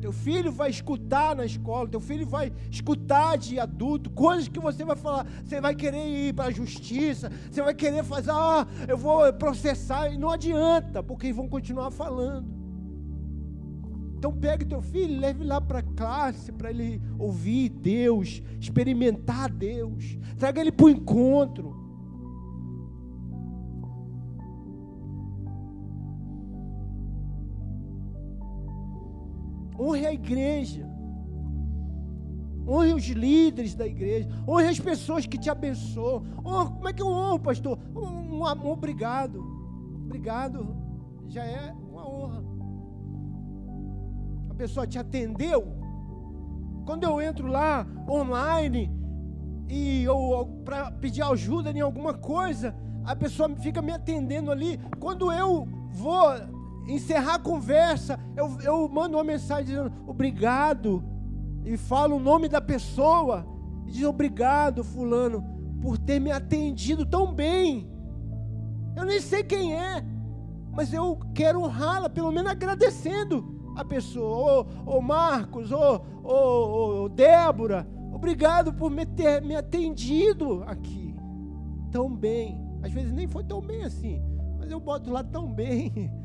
Teu 0.00 0.12
filho 0.12 0.52
vai 0.52 0.70
escutar 0.70 1.34
na 1.34 1.44
escola, 1.46 1.88
teu 1.88 2.00
filho 2.00 2.26
vai 2.26 2.52
escutar 2.70 3.36
de 3.38 3.58
adulto, 3.58 4.10
coisas 4.10 4.46
que 4.48 4.60
você 4.60 4.84
vai 4.84 4.94
falar, 4.94 5.26
você 5.42 5.62
vai 5.62 5.74
querer 5.74 6.06
ir 6.06 6.34
para 6.34 6.44
a 6.44 6.50
justiça, 6.50 7.32
você 7.50 7.62
vai 7.62 7.74
querer 7.74 8.04
fazer, 8.04 8.30
ah, 8.30 8.66
eu 8.86 8.98
vou 8.98 9.32
processar, 9.32 10.12
e 10.12 10.18
não 10.18 10.28
adianta, 10.30 11.02
porque 11.02 11.32
vão 11.32 11.48
continuar 11.48 11.90
falando. 11.90 12.46
Então 14.18 14.30
pegue 14.30 14.66
teu 14.66 14.82
filho, 14.82 15.18
leve 15.18 15.42
lá 15.42 15.58
para 15.58 15.78
a 15.78 15.82
classe, 15.82 16.52
para 16.52 16.68
ele 16.68 17.00
ouvir 17.18 17.70
Deus, 17.70 18.42
experimentar 18.60 19.50
Deus, 19.50 20.18
traga 20.38 20.60
ele 20.60 20.70
para 20.70 20.84
o 20.84 20.90
encontro. 20.90 21.83
Honre 29.84 30.06
a 30.06 30.12
igreja. 30.14 30.88
Honre 32.66 32.94
os 32.94 33.04
líderes 33.04 33.74
da 33.74 33.86
igreja. 33.86 34.26
Honre 34.48 34.68
as 34.68 34.80
pessoas 34.80 35.26
que 35.26 35.36
te 35.36 35.50
abençoam. 35.50 36.24
Honre, 36.42 36.70
como 36.70 36.88
é 36.88 36.92
que 36.94 37.02
eu 37.02 37.06
honro, 37.06 37.38
pastor? 37.40 37.78
Um, 37.94 38.38
um 38.38 38.70
obrigado. 38.70 39.38
Obrigado. 40.06 40.74
Já 41.28 41.44
é 41.44 41.70
uma 41.72 42.08
honra. 42.08 42.42
A 44.48 44.54
pessoa 44.54 44.86
te 44.86 44.98
atendeu. 44.98 45.76
Quando 46.86 47.04
eu 47.04 47.20
entro 47.20 47.46
lá 47.46 47.86
online 48.08 48.90
e 49.68 50.04
eu 50.04 50.62
para 50.64 50.90
pedir 50.92 51.22
ajuda 51.22 51.70
em 51.70 51.80
alguma 51.80 52.14
coisa, 52.14 52.74
a 53.04 53.14
pessoa 53.14 53.54
fica 53.56 53.82
me 53.82 53.92
atendendo 53.92 54.50
ali. 54.50 54.80
Quando 54.98 55.30
eu 55.30 55.68
vou 55.90 56.53
encerrar 56.86 57.34
a 57.34 57.38
conversa, 57.38 58.18
eu, 58.36 58.58
eu 58.60 58.88
mando 58.88 59.16
uma 59.16 59.24
mensagem 59.24 59.66
dizendo 59.66 59.92
obrigado 60.06 61.02
e 61.64 61.76
falo 61.76 62.16
o 62.16 62.20
nome 62.20 62.48
da 62.48 62.60
pessoa 62.60 63.46
e 63.86 63.90
diz 63.90 64.04
obrigado, 64.04 64.84
fulano, 64.84 65.44
por 65.80 65.98
ter 65.98 66.20
me 66.20 66.30
atendido 66.30 67.04
tão 67.04 67.32
bem. 67.32 67.90
Eu 68.96 69.04
nem 69.04 69.20
sei 69.20 69.42
quem 69.42 69.74
é, 69.74 70.04
mas 70.72 70.92
eu 70.92 71.18
quero 71.34 71.60
honrá-la, 71.60 72.08
pelo 72.08 72.30
menos 72.30 72.50
agradecendo 72.50 73.72
a 73.76 73.84
pessoa. 73.84 74.66
Ô, 74.86 75.00
Marcos, 75.00 75.72
ô, 75.72 76.00
ô, 76.22 77.08
Débora, 77.08 77.86
obrigado 78.12 78.72
por 78.72 78.90
me 78.90 79.04
ter 79.04 79.42
me 79.42 79.56
atendido 79.56 80.62
aqui 80.66 81.14
tão 81.90 82.14
bem. 82.14 82.60
Às 82.82 82.92
vezes 82.92 83.12
nem 83.12 83.26
foi 83.26 83.44
tão 83.44 83.60
bem 83.60 83.84
assim, 83.84 84.22
mas 84.58 84.70
eu 84.70 84.80
boto 84.80 85.10
lá 85.10 85.22
tão 85.22 85.52
bem. 85.52 85.92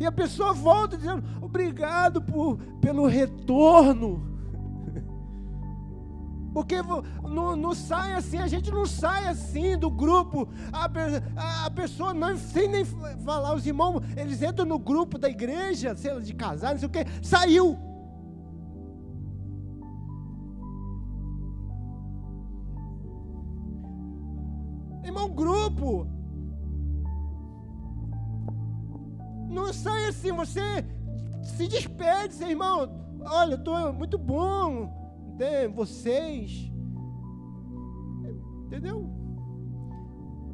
E 0.00 0.06
a 0.06 0.10
pessoa 0.10 0.54
volta 0.54 0.96
dizendo: 0.96 1.22
Obrigado 1.42 2.22
por, 2.22 2.56
pelo 2.80 3.06
retorno. 3.06 4.26
Porque 6.54 6.76
não, 7.22 7.54
não, 7.54 7.74
sai 7.74 8.14
assim, 8.14 8.38
a 8.38 8.48
gente 8.48 8.70
não 8.70 8.86
sai 8.86 9.28
assim 9.28 9.76
do 9.76 9.90
grupo. 9.90 10.48
A, 10.72 10.86
a, 10.86 11.66
a, 11.66 11.70
pessoa, 11.70 12.14
não, 12.14 12.34
sem 12.34 12.66
nem 12.66 12.82
falar, 12.84 13.54
os 13.54 13.66
irmãos, 13.66 14.02
eles 14.16 14.40
entram 14.42 14.64
no 14.64 14.78
grupo 14.78 15.18
da 15.18 15.28
igreja, 15.28 15.94
sei 15.94 16.14
lá, 16.14 16.20
de 16.20 16.32
casar, 16.34 16.72
não 16.72 16.78
sei 16.78 16.88
o 16.88 16.90
que, 16.90 17.04
saiu. 17.22 17.78
Irmão, 25.04 25.28
grupo 25.28 26.19
Não 29.50 29.72
sai 29.72 30.06
assim, 30.06 30.32
você 30.32 30.84
se 31.42 31.66
despede, 31.66 32.34
seu 32.34 32.48
irmão. 32.48 32.88
Olha, 33.22 33.56
estou 33.56 33.92
muito 33.92 34.16
bom 34.16 35.34
ter 35.36 35.68
vocês. 35.68 36.70
Entendeu? 38.66 39.10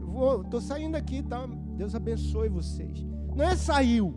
Eu 0.00 0.42
estou 0.42 0.60
saindo 0.60 0.96
aqui, 0.96 1.22
tá? 1.22 1.46
Deus 1.76 1.94
abençoe 1.94 2.48
vocês. 2.48 3.04
Não 3.34 3.44
é 3.44 3.54
saiu. 3.54 4.14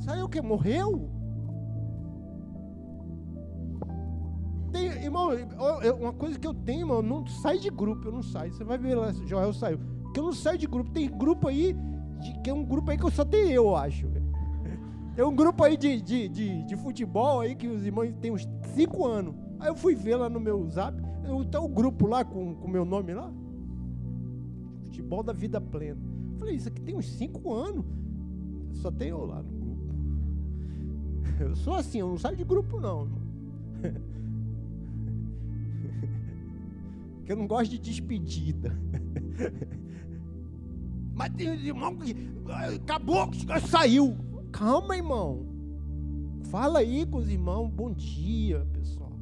Saiu 0.00 0.24
o 0.24 0.28
que? 0.28 0.42
Morreu? 0.42 1.08
Tem, 4.72 4.86
irmão, 4.86 5.30
uma 6.00 6.12
coisa 6.12 6.38
que 6.38 6.46
eu 6.46 6.54
tenho, 6.54 6.80
irmão, 6.80 7.02
não 7.02 7.26
sai 7.26 7.58
de 7.58 7.70
grupo, 7.70 8.08
eu 8.08 8.12
não 8.12 8.22
saio. 8.22 8.52
Você 8.52 8.64
vai 8.64 8.78
ver 8.78 8.96
lá, 8.96 9.12
Joel 9.12 9.52
saiu. 9.52 9.78
Que 10.12 10.18
eu 10.18 10.24
não 10.24 10.32
saio 10.32 10.58
de 10.58 10.66
grupo. 10.66 10.90
Tem 10.90 11.08
grupo 11.08 11.46
aí 11.46 11.76
de, 12.20 12.48
é 12.48 12.52
um 12.52 12.64
grupo 12.64 12.90
aí 12.90 12.98
que 12.98 13.04
eu 13.04 13.10
só 13.10 13.24
tenho 13.24 13.50
eu, 13.50 13.76
acho. 13.76 14.06
Tem 15.16 15.24
um 15.24 15.34
grupo 15.34 15.64
aí 15.64 15.76
de, 15.76 16.00
de, 16.00 16.28
de, 16.28 16.62
de 16.64 16.76
futebol 16.76 17.40
aí 17.40 17.54
que 17.54 17.66
os 17.66 17.84
irmãos 17.84 18.14
têm 18.20 18.30
uns 18.30 18.48
5 18.74 19.06
anos. 19.06 19.34
Aí 19.58 19.68
eu 19.68 19.74
fui 19.74 19.94
ver 19.94 20.16
lá 20.16 20.30
no 20.30 20.40
meu 20.40 20.66
zap, 20.70 20.96
tem 21.50 21.60
um 21.60 21.68
grupo 21.68 22.06
lá 22.06 22.24
com 22.24 22.52
o 22.54 22.68
meu 22.68 22.84
nome 22.84 23.12
lá. 23.12 23.30
Futebol 24.84 25.22
da 25.22 25.32
vida 25.32 25.60
plena. 25.60 26.00
Eu 26.32 26.38
falei, 26.38 26.54
isso 26.56 26.68
aqui 26.68 26.80
tem 26.80 26.96
uns 26.96 27.06
5 27.06 27.52
anos. 27.52 27.84
Só 28.72 28.90
tem 28.90 29.08
eu 29.08 29.24
lá 29.26 29.42
no 29.42 29.52
grupo. 29.52 29.94
Eu 31.40 31.56
sou 31.56 31.74
assim, 31.74 32.00
eu 32.00 32.08
não 32.08 32.18
saio 32.18 32.36
de 32.36 32.44
grupo 32.44 32.78
não. 32.78 33.08
que 37.24 37.32
eu 37.32 37.36
não 37.36 37.46
gosto 37.46 37.70
de 37.70 37.78
despedida. 37.78 38.76
Mas 41.20 41.34
tem 41.34 41.48
irmão 41.48 41.98
que 41.98 42.16
acabou, 42.82 43.28
saiu. 43.68 44.16
Calma, 44.50 44.96
irmão. 44.96 45.44
Fala 46.44 46.78
aí 46.78 47.04
com 47.04 47.18
os 47.18 47.28
irmãos. 47.28 47.68
Bom 47.68 47.92
dia, 47.92 48.66
pessoal. 48.72 49.12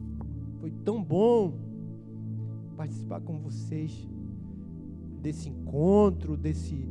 Foi 0.61 0.71
tão 0.71 1.03
bom 1.03 1.59
participar 2.77 3.21
com 3.21 3.41
vocês 3.41 4.09
desse 5.21 5.49
encontro, 5.49 6.37
desse 6.37 6.89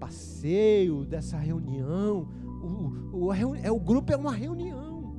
passeio, 0.00 1.04
dessa 1.04 1.38
reunião. 1.38 2.26
O, 3.12 3.26
o, 3.26 3.32
é, 3.32 3.70
o 3.70 3.78
grupo 3.78 4.12
é 4.12 4.16
uma 4.16 4.32
reunião. 4.32 5.14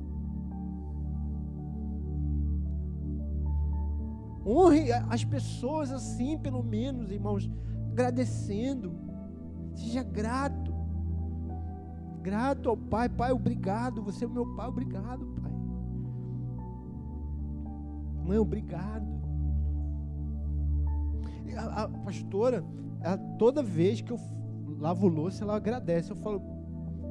Honre 4.46 4.92
as 4.92 5.24
pessoas 5.24 5.90
assim, 5.90 6.36
pelo 6.36 6.62
menos, 6.62 7.10
irmãos, 7.10 7.50
agradecendo. 7.96 8.94
Seja 9.74 10.02
grato. 10.02 10.74
Grato 12.20 12.68
ao 12.68 12.76
Pai. 12.76 13.08
Pai, 13.08 13.32
obrigado. 13.32 14.02
Você 14.02 14.24
é 14.24 14.28
o 14.28 14.30
meu 14.30 14.54
Pai. 14.54 14.68
Obrigado, 14.68 15.26
Pai. 15.40 15.52
Mãe, 18.24 18.38
obrigado. 18.38 19.06
A, 21.56 21.84
a 21.84 21.88
pastora, 21.88 22.62
ela, 23.00 23.16
toda 23.38 23.62
vez 23.62 24.02
que 24.02 24.12
eu 24.12 24.18
lavo 24.78 25.08
louça, 25.08 25.42
ela 25.42 25.56
agradece. 25.56 26.10
Eu 26.10 26.16
falo, 26.16 26.42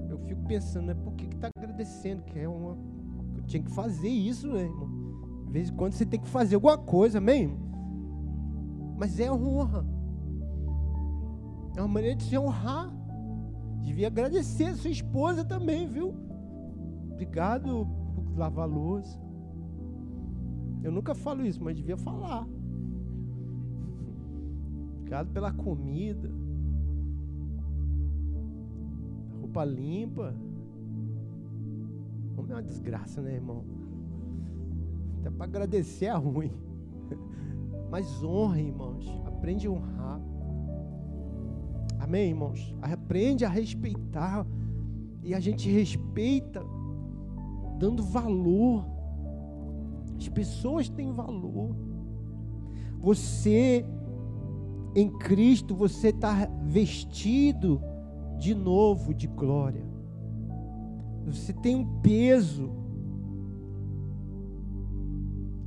eu 0.10 0.20
fico 0.20 0.44
pensando, 0.44 0.88
né? 0.88 0.94
Por 0.94 1.14
que 1.14 1.26
está 1.26 1.50
agradecendo? 1.56 2.22
Que 2.24 2.40
é 2.40 2.48
uma. 2.48 2.78
Eu 3.36 3.44
tinha 3.44 3.64
que 3.64 3.72
fazer 3.72 4.10
isso, 4.10 4.48
né, 4.48 4.64
irmão? 4.64 4.90
De 5.46 5.52
vez 5.52 5.70
em 5.70 5.74
quando 5.74 5.94
você 5.94 6.06
tem 6.06 6.20
que 6.20 6.28
fazer 6.28 6.56
alguma 6.56 6.78
coisa, 6.78 7.18
amém? 7.18 7.58
Mas 8.98 9.20
é 9.20 9.32
honra. 9.32 9.95
É 11.76 11.82
uma 11.82 11.88
maneira 11.88 12.15
de 12.15 12.23
se 12.23 12.38
honrar. 12.38 12.93
Devia 13.84 14.07
agradecer 14.07 14.65
a 14.65 14.76
sua 14.76 14.89
esposa 14.89 15.43
também, 15.43 15.88
viu? 15.88 16.15
Obrigado 17.11 17.88
por 18.15 18.38
lavar 18.38 18.67
louça. 18.67 19.19
Eu 20.84 20.91
nunca 20.91 21.13
falo 21.13 21.45
isso, 21.45 21.63
mas 21.63 21.76
devia 21.76 21.97
falar. 21.97 22.47
Obrigado 24.99 25.32
pela 25.32 25.51
comida. 25.51 26.32
Roupa 29.39 29.63
limpa. 29.63 30.36
Homem 32.38 32.51
é 32.51 32.55
uma 32.55 32.63
desgraça, 32.63 33.21
né, 33.21 33.36
irmão? 33.36 33.63
Até 35.19 35.30
para 35.30 35.45
agradecer 35.45 36.05
é 36.05 36.13
ruim. 36.13 36.51
Mas 37.89 38.23
honre, 38.23 38.67
irmãos. 38.67 39.07
Aprende 39.26 39.67
a 39.67 39.71
honrar. 39.71 40.21
Amém, 42.06 42.30
irmãos? 42.30 42.76
Aprende 42.84 43.43
a 43.45 43.49
respeitar. 43.49 44.45
E 45.24 45.34
a 45.34 45.39
gente 45.39 45.68
respeita 45.68 46.64
dando 47.80 48.03
valor. 48.03 48.86
As 50.16 50.30
pessoas 50.30 50.88
têm 50.88 51.12
valor. 51.12 51.76
Você, 52.99 53.84
em 54.95 55.10
Cristo, 55.18 55.74
você 55.74 56.10
está 56.10 56.47
vestido 56.68 57.82
de 58.38 58.53
novo 58.53 59.12
de 59.12 59.26
glória. 59.26 59.84
Você 61.26 61.53
tem 61.53 61.76
um 61.76 62.01
peso 62.01 62.70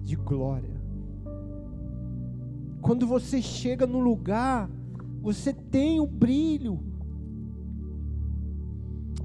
de 0.05 0.15
glória. 0.15 0.81
Quando 2.81 3.09
você 3.09 3.43
chega 3.43 3.89
no 3.89 3.99
lugar 3.99 4.71
você 5.21 5.53
tem 5.53 6.01
o 6.01 6.07
brilho. 6.07 6.81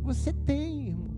Você 0.02 0.34
tem, 0.34 0.90
irmãos. 0.90 1.14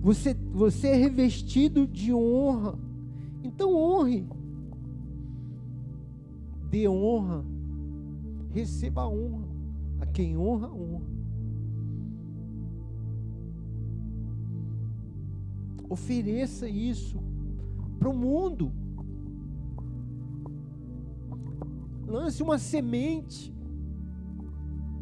Você, 0.00 0.34
você 0.34 0.88
é 0.88 0.94
revestido 0.94 1.86
de 1.86 2.12
honra. 2.12 2.78
Então 3.44 3.74
honre. 3.74 4.26
Dê 6.70 6.88
honra. 6.88 7.44
Receba 8.50 9.06
honra. 9.06 9.48
A 10.00 10.06
quem 10.06 10.38
honra, 10.38 10.70
honra. 10.72 11.04
Ofereça 15.88 16.68
isso 16.68 17.29
para 18.00 18.08
o 18.08 18.14
mundo. 18.14 18.72
Lance 22.08 22.42
uma 22.42 22.58
semente. 22.58 23.54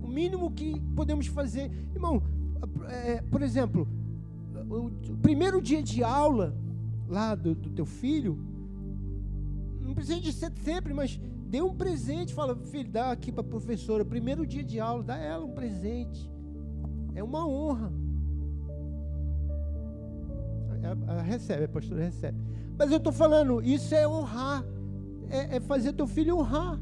mínimo 0.06 0.50
que 0.50 0.80
podemos 0.96 1.26
fazer. 1.28 1.70
Irmão, 1.94 2.20
é, 2.88 3.22
por 3.22 3.40
exemplo, 3.40 3.86
o, 4.68 4.86
o, 4.86 5.16
primeiro 5.22 5.62
dia 5.62 5.82
de 5.82 6.02
aula 6.02 6.54
lá 7.08 7.34
do, 7.34 7.54
do 7.54 7.70
teu 7.70 7.86
filho, 7.86 8.36
não 9.80 9.94
precisa 9.94 10.20
de 10.20 10.32
ser 10.32 10.52
sempre, 10.64 10.92
mas 10.92 11.20
dê 11.46 11.62
um 11.62 11.74
presente. 11.74 12.34
Fala, 12.34 12.56
filho, 12.56 12.90
dá 12.90 13.12
aqui 13.12 13.30
para 13.30 13.42
a 13.42 13.46
professora. 13.46 14.04
Primeiro 14.04 14.44
dia 14.46 14.64
de 14.64 14.80
aula, 14.80 15.04
dá 15.04 15.16
ela 15.16 15.44
um 15.44 15.52
presente. 15.52 16.28
É 17.14 17.22
uma 17.22 17.46
honra. 17.46 17.92
Ela 20.82 21.22
recebe, 21.22 21.64
a 21.64 21.68
pastora 21.68 22.04
recebe. 22.04 22.47
Mas 22.78 22.92
eu 22.92 22.98
estou 22.98 23.12
falando, 23.12 23.60
isso 23.60 23.92
é 23.94 24.06
honrar. 24.06 24.64
É, 25.28 25.56
é 25.56 25.60
fazer 25.60 25.92
teu 25.92 26.06
filho 26.06 26.38
honrar. 26.38 26.78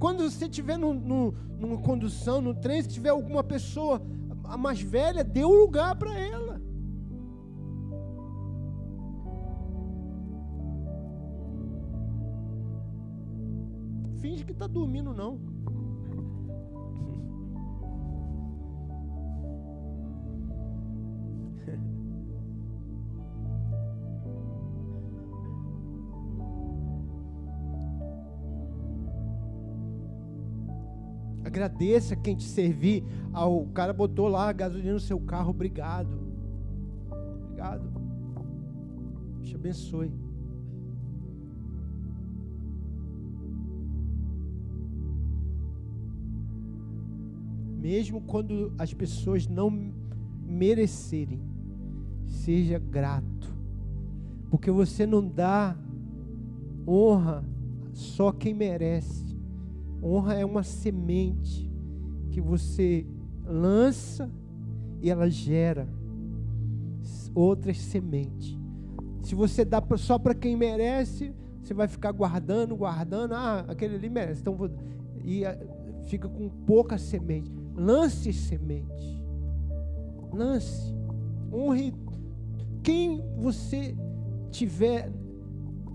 Quando 0.00 0.28
você 0.28 0.46
estiver 0.46 0.76
numa 0.76 1.78
condução, 1.80 2.40
no 2.40 2.52
trem, 2.52 2.82
se 2.82 2.88
tiver 2.88 3.10
alguma 3.10 3.44
pessoa 3.44 4.02
mais 4.58 4.80
velha, 4.82 5.22
dê 5.22 5.44
um 5.44 5.60
lugar 5.60 5.94
para 5.94 6.18
ela. 6.18 6.51
Dormindo, 14.72 15.14
não. 15.14 15.38
Agradeça 31.44 32.16
quem 32.16 32.34
te 32.34 32.44
servir. 32.44 33.04
Ah, 33.32 33.46
o 33.46 33.68
cara 33.68 33.92
botou 33.92 34.26
lá 34.28 34.50
gasolina 34.52 34.94
no 34.94 35.00
seu 35.00 35.20
carro. 35.20 35.50
Obrigado. 35.50 36.18
Obrigado. 37.44 37.92
Te 39.42 39.54
abençoe. 39.54 40.10
Mesmo 47.82 48.20
quando 48.20 48.72
as 48.78 48.94
pessoas 48.94 49.48
não 49.48 49.92
merecerem, 50.46 51.42
seja 52.28 52.78
grato. 52.78 53.52
Porque 54.48 54.70
você 54.70 55.04
não 55.04 55.26
dá 55.26 55.76
honra 56.86 57.44
só 57.92 58.30
quem 58.30 58.54
merece. 58.54 59.36
Honra 60.00 60.34
é 60.34 60.44
uma 60.44 60.62
semente 60.62 61.68
que 62.30 62.40
você 62.40 63.04
lança 63.44 64.30
e 65.00 65.10
ela 65.10 65.28
gera 65.28 65.88
outras 67.34 67.78
sementes. 67.78 68.56
Se 69.24 69.34
você 69.34 69.64
dá 69.64 69.82
só 69.96 70.20
para 70.20 70.36
quem 70.36 70.56
merece, 70.56 71.34
você 71.60 71.74
vai 71.74 71.88
ficar 71.88 72.12
guardando, 72.12 72.76
guardando. 72.76 73.34
Ah, 73.34 73.64
aquele 73.66 73.96
ali 73.96 74.08
merece. 74.08 74.40
Então, 74.40 74.54
vou, 74.54 74.70
e 75.24 75.44
ah, 75.44 75.58
fica 76.06 76.28
com 76.28 76.48
pouca 76.48 76.96
semente. 76.96 77.61
Lance 77.74 78.32
semente. 78.32 79.22
Lance. 80.32 80.94
Honre 81.52 81.94
quem 82.82 83.22
você 83.38 83.96
tiver. 84.50 85.12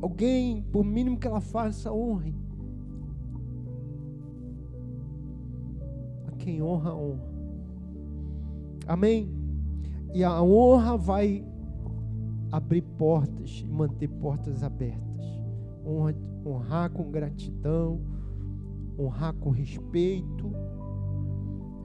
Alguém, 0.02 0.62
por 0.72 0.86
mínimo 0.86 1.18
que 1.18 1.28
ela 1.28 1.42
faça, 1.42 1.92
honre. 1.92 2.36
quem 6.48 6.62
honra, 6.62 6.96
honra. 6.96 7.30
Amém? 8.88 9.30
E 10.14 10.24
a 10.24 10.42
honra 10.42 10.96
vai 10.96 11.46
abrir 12.50 12.82
portas 12.98 13.66
e 13.66 13.70
manter 13.70 14.08
portas 14.08 14.64
abertas. 14.64 15.26
Honra, 15.86 16.16
honrar 16.46 16.90
com 16.90 17.12
gratidão, 17.12 18.00
honrar 18.98 19.34
com 19.34 19.50
respeito, 19.50 20.50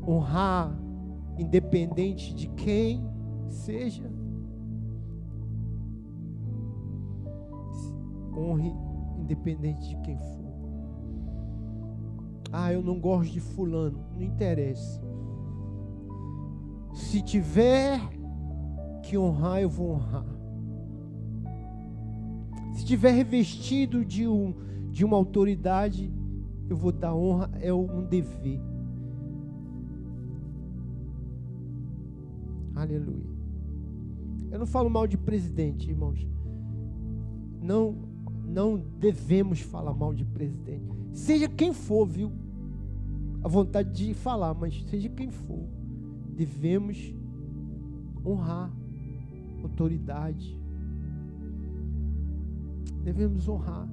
honrar 0.07 0.77
independente 1.39 2.35
de 2.35 2.49
quem 2.49 3.05
seja. 3.49 4.11
Honre 8.35 8.73
independente 9.19 9.89
de 9.89 9.97
quem 10.03 10.19
for. 10.19 10.53
Ah, 12.53 12.73
eu 12.73 12.83
não 12.83 13.01
gosto 13.01 13.33
de 13.33 13.41
fulano. 13.41 14.05
Não 14.15 14.23
interessa. 14.23 15.03
Se 16.93 17.23
tiver 17.23 17.99
que 19.03 19.17
honrar, 19.17 19.63
eu 19.63 19.71
vou 19.71 19.93
honrar. 19.93 20.27
Se 22.75 22.85
tiver 22.85 23.13
revestido 23.13 24.05
de, 24.05 24.27
um, 24.27 24.55
de 24.91 25.05
uma 25.05 25.17
autoridade, 25.17 26.13
eu 26.69 26.77
vou 26.77 26.93
dar 26.93 27.15
honra, 27.15 27.51
é 27.61 27.73
um 27.73 28.05
dever. 28.05 28.72
Aleluia. 32.83 33.31
Eu 34.51 34.59
não 34.59 34.67
falo 34.67 34.91
mal 34.91 35.07
de 35.07 35.17
presidente, 35.17 35.89
irmãos. 35.89 36.27
Não, 37.61 37.97
não 38.45 38.77
devemos 38.77 39.61
falar 39.61 39.95
mal 39.95 40.13
de 40.13 40.25
presidente. 40.25 40.85
Seja 41.13 41.49
quem 41.49 41.73
for, 41.73 42.07
viu? 42.07 42.31
a 43.43 43.49
vontade 43.49 43.91
de 43.93 44.15
falar, 44.15 44.55
mas 44.55 44.83
seja 44.85 45.09
quem 45.09 45.31
for, 45.31 45.67
devemos 46.29 47.13
honrar 48.25 48.71
autoridade. 49.63 50.61
Devemos 53.03 53.49
honrar. 53.49 53.89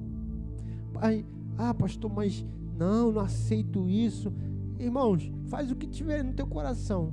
Pai, 0.94 1.26
ah, 1.58 1.74
pastor, 1.74 2.12
mas 2.14 2.46
não, 2.78 3.12
não 3.12 3.22
aceito 3.22 3.90
isso. 3.90 4.32
Irmãos, 4.78 5.32
faz 5.48 5.72
o 5.72 5.76
que 5.76 5.88
tiver 5.88 6.24
no 6.24 6.34
teu 6.34 6.46
coração. 6.46 7.12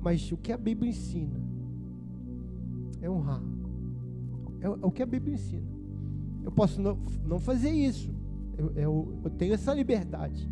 Mas 0.00 0.30
o 0.32 0.36
que 0.36 0.52
a 0.52 0.56
Bíblia 0.56 0.90
ensina 0.90 1.40
é 3.00 3.10
honrar. 3.10 3.42
É, 4.60 4.66
é 4.66 4.68
o 4.68 4.90
que 4.90 5.02
a 5.02 5.06
Bíblia 5.06 5.34
ensina. 5.34 5.66
Eu 6.44 6.52
posso 6.52 6.80
não, 6.80 6.98
não 7.24 7.38
fazer 7.38 7.70
isso. 7.70 8.10
Eu, 8.56 8.72
eu, 8.72 9.20
eu 9.24 9.30
tenho 9.30 9.54
essa 9.54 9.72
liberdade. 9.74 10.48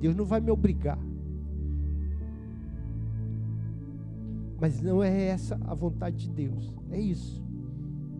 Deus 0.00 0.14
não 0.16 0.24
vai 0.24 0.40
me 0.40 0.50
obrigar. 0.50 0.98
Mas 4.60 4.80
não 4.82 5.02
é 5.02 5.26
essa 5.26 5.58
a 5.64 5.74
vontade 5.74 6.28
de 6.28 6.30
Deus. 6.30 6.76
É 6.90 7.00
isso. 7.00 7.42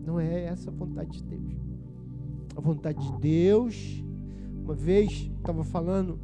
Não 0.05 0.19
é 0.19 0.45
essa 0.45 0.69
a 0.69 0.73
vontade 0.73 1.21
de 1.21 1.23
Deus. 1.23 1.53
A 2.55 2.61
vontade 2.61 2.99
de 2.99 3.19
Deus. 3.19 4.03
Uma 4.63 4.73
vez 4.73 5.29
estava 5.37 5.63
falando, 5.63 6.19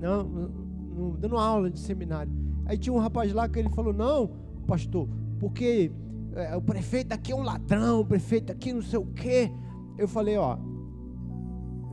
não, 0.00 0.24
não, 0.24 1.10
dando 1.18 1.36
aula 1.36 1.70
de 1.70 1.78
seminário. 1.78 2.32
Aí 2.72 2.78
tinha 2.78 2.94
um 2.94 2.98
rapaz 2.98 3.30
lá 3.34 3.46
que 3.46 3.58
ele 3.58 3.68
falou: 3.68 3.92
Não, 3.92 4.30
pastor, 4.66 5.06
porque 5.38 5.92
é, 6.34 6.56
o 6.56 6.62
prefeito 6.62 7.12
aqui 7.12 7.30
é 7.30 7.36
um 7.36 7.42
ladrão, 7.42 8.00
o 8.00 8.06
prefeito 8.06 8.50
aqui 8.50 8.72
não 8.72 8.80
sei 8.80 8.98
o 8.98 9.04
quê. 9.08 9.52
Eu 9.98 10.08
falei: 10.08 10.38
Ó, 10.38 10.56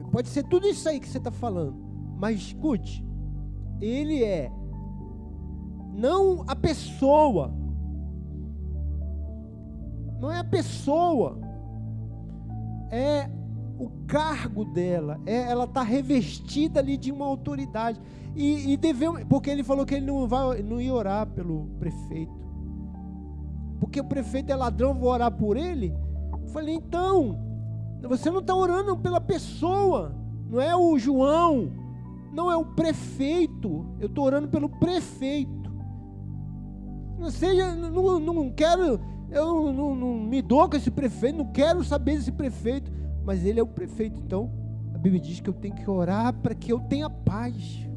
pode 0.09 0.30
ser 0.30 0.43
tudo 0.45 0.65
isso 0.65 0.88
aí 0.88 1.01
que 1.01 1.09
você 1.09 1.17
está 1.17 1.32
falando. 1.32 1.75
Mas 2.17 2.39
escute, 2.39 3.05
ele 3.82 4.23
é 4.23 4.49
não 5.93 6.45
a 6.47 6.55
pessoa, 6.55 7.53
não 10.17 10.32
é 10.32 10.39
a 10.39 10.45
pessoa, 10.45 11.38
é 12.89 13.30
o 13.80 13.89
cargo 14.05 14.65
dela, 14.65 15.21
é, 15.25 15.49
ela 15.49 15.63
está 15.63 15.82
revestida 15.82 16.82
ali 16.82 16.97
de 16.97 17.13
uma 17.13 17.25
autoridade. 17.25 17.99
E, 18.36 18.73
e 18.73 18.77
devemos, 18.77 19.23
porque 19.23 19.49
ele 19.49 19.63
falou 19.63 19.86
que 19.86 19.95
ele 19.95 20.05
não, 20.05 20.27
vai, 20.27 20.61
não 20.61 20.82
ia 20.82 20.93
orar 20.93 21.25
pelo 21.27 21.65
prefeito. 21.80 22.38
Porque 23.80 24.01
o 24.01 24.03
prefeito 24.03 24.51
é 24.51 24.55
ladrão, 24.55 24.93
vou 24.93 25.09
orar 25.09 25.32
por 25.32 25.55
ele. 25.55 25.93
Eu 26.34 26.49
falei, 26.49 26.75
então, 26.75 27.39
você 28.03 28.30
não 28.30 28.39
está 28.39 28.53
orando 28.53 28.97
pela 28.97 29.21
pessoa, 29.21 30.13
não 30.49 30.59
é 30.59 30.75
o 30.75 30.99
João, 30.99 31.71
não 32.34 32.51
é 32.51 32.57
o 32.57 32.65
prefeito. 32.65 33.86
Eu 33.97 34.07
estou 34.07 34.25
orando 34.25 34.49
pelo 34.49 34.67
prefeito. 34.67 35.71
Não 37.17 37.32
seja, 37.32 37.73
não, 37.75 38.19
não 38.19 38.51
quero, 38.51 38.99
eu 39.32 39.71
não, 39.71 39.95
não 39.95 40.13
me 40.15 40.41
dou 40.41 40.67
com 40.69 40.75
esse 40.75 40.91
prefeito, 40.91 41.38
não 41.38 41.51
quero 41.51 41.82
saber 41.84 42.17
desse 42.17 42.32
prefeito, 42.32 42.99
mas 43.30 43.45
ele 43.45 43.59
é 43.59 43.63
o 43.63 43.67
prefeito, 43.67 44.19
então 44.19 44.49
a 44.91 44.97
Bíblia 44.97 45.21
diz 45.21 45.39
que 45.39 45.47
eu 45.47 45.53
tenho 45.53 45.75
que 45.75 45.88
orar 45.88 46.34
para 46.34 46.55
que 46.55 46.73
eu 46.73 46.80
tenha 46.80 47.07
paz. 47.07 47.88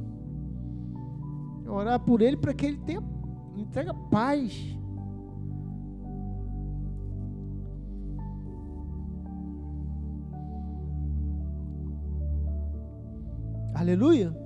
Orar 1.66 1.98
por 2.00 2.20
ele 2.20 2.36
para 2.36 2.52
que 2.52 2.66
ele 2.66 2.76
tenha, 2.76 3.00
me 3.00 3.66
paz. 4.10 4.76
Aleluia. 13.72 14.36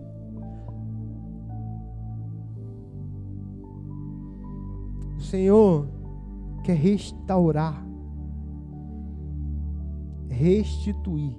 O 5.16 5.20
Senhor 5.20 5.88
quer 6.62 6.76
restaurar 6.76 7.85
restituir, 10.36 11.34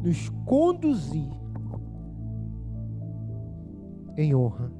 nos 0.00 0.28
conduzir 0.46 1.30
em 4.16 4.34
honra, 4.34 4.72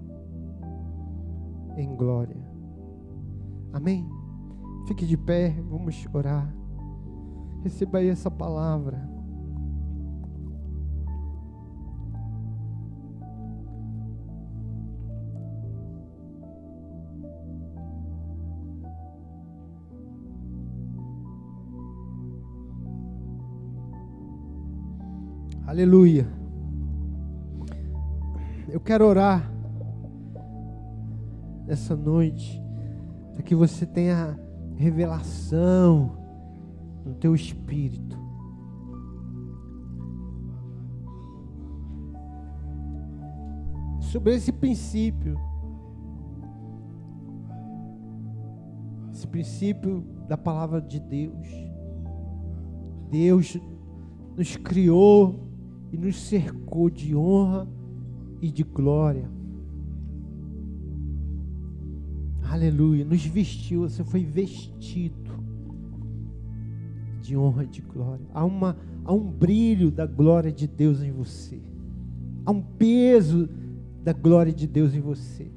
em 1.77 1.95
glória. 1.97 2.41
Amém? 3.73 4.09
Fique 4.87 5.05
de 5.07 5.17
pé, 5.17 5.51
vamos 5.69 6.07
orar. 6.13 6.55
Receba 7.63 7.99
aí 7.99 8.09
essa 8.09 8.31
palavra. 8.31 9.11
Aleluia. 25.73 26.29
Eu 28.69 28.79
quero 28.79 29.07
orar 29.07 29.51
nessa 31.67 31.97
noite 31.97 32.63
para 33.33 33.43
que 33.43 33.55
você 33.55 33.87
tenha 33.87 34.39
revelação 34.77 36.11
no 37.07 37.15
teu 37.15 37.35
espírito. 37.35 38.19
Sobre 43.99 44.35
esse 44.35 44.53
princípio. 44.53 45.39
Esse 49.11 49.27
princípio 49.27 50.05
da 50.29 50.37
palavra 50.37 50.83
de 50.83 51.01
Deus. 51.01 51.49
Deus 53.11 53.59
nos 54.37 54.55
criou 54.59 55.51
e 55.93 55.97
nos 55.97 56.17
cercou 56.17 56.89
de 56.89 57.15
honra 57.15 57.69
e 58.41 58.51
de 58.51 58.65
glória. 58.65 59.31
Aleluia, 62.43 63.05
nos 63.05 63.25
vestiu, 63.25 63.83
você 63.83 64.03
foi 64.03 64.25
vestido 64.25 65.33
de 67.21 67.37
honra 67.37 67.65
e 67.65 67.67
de 67.69 67.81
glória. 67.81 68.27
Há, 68.35 68.45
uma, 68.45 68.77
há 69.05 69.13
um 69.13 69.31
brilho 69.31 69.91
da 69.91 70.07
glória 70.07 70.51
de 70.51 70.67
Deus 70.67 71.03
em 71.03 71.13
você. 71.13 71.61
Há 72.45 72.51
um 72.51 72.61
peso 72.61 73.49
da 74.03 74.13
glória 74.13 74.53
de 74.53 74.67
Deus 74.67 74.95
em 74.95 75.01
você. 75.01 75.51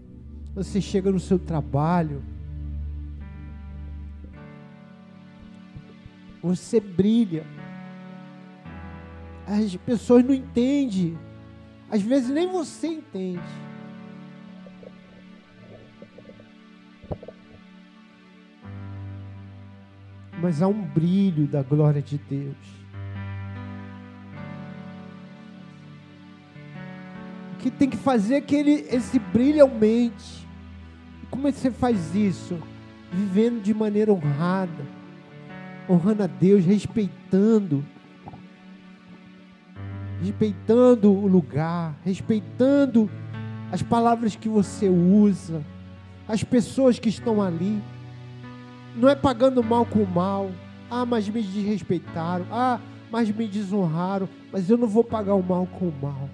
Você 0.53 0.79
chega 0.79 1.11
no 1.11 1.19
seu 1.19 1.39
trabalho, 1.39 2.21
você 6.41 6.79
brilha. 6.79 7.55
As 9.47 9.75
pessoas 9.75 10.23
não 10.23 10.33
entendem. 10.33 11.17
Às 11.89 12.01
vezes 12.01 12.29
nem 12.29 12.51
você 12.51 12.87
entende. 12.87 13.41
mas 20.45 20.61
há 20.61 20.67
um 20.67 20.79
brilho 20.79 21.47
da 21.47 21.63
glória 21.63 22.03
de 22.03 22.19
Deus. 22.19 22.55
O 27.53 27.57
que 27.57 27.71
tem 27.71 27.89
que 27.89 27.97
fazer 27.97 28.35
é 28.35 28.41
que 28.41 28.55
ele, 28.55 28.85
esse 28.91 29.17
brilho 29.17 29.63
aumente. 29.63 30.47
Como 31.31 31.47
é 31.47 31.51
que 31.51 31.57
você 31.57 31.71
faz 31.71 32.13
isso? 32.13 32.59
Vivendo 33.11 33.59
de 33.59 33.73
maneira 33.73 34.13
honrada, 34.13 34.85
honrando 35.89 36.21
a 36.21 36.27
Deus, 36.27 36.63
respeitando, 36.63 37.83
respeitando 40.22 41.11
o 41.11 41.28
lugar, 41.28 41.95
respeitando 42.03 43.09
as 43.72 43.82
palavras 43.82 44.36
que 44.36 44.47
você 44.47 44.88
usa, 44.88 45.63
as 46.28 46.43
pessoas 46.43 46.99
que 46.99 47.09
estão 47.09 47.41
ali. 47.41 47.82
Não 48.95 49.09
é 49.09 49.16
pagando 49.16 49.61
mal 49.63 49.86
com 49.86 50.05
mal. 50.05 50.49
Ah, 50.89 51.05
mas 51.05 51.28
me 51.28 51.41
desrespeitaram. 51.41 52.45
Ah, 52.49 52.80
mas 53.11 53.30
me 53.30 53.47
desonraram. 53.47 54.30
Mas 54.51 54.70
eu 54.70 54.78
não 54.78 54.88
vou 54.88 55.03
pagar 55.03 55.36
o 55.36 55.43
mal 55.43 55.68
com 55.68 55.89
o 55.89 55.93
mal. 56.01 56.30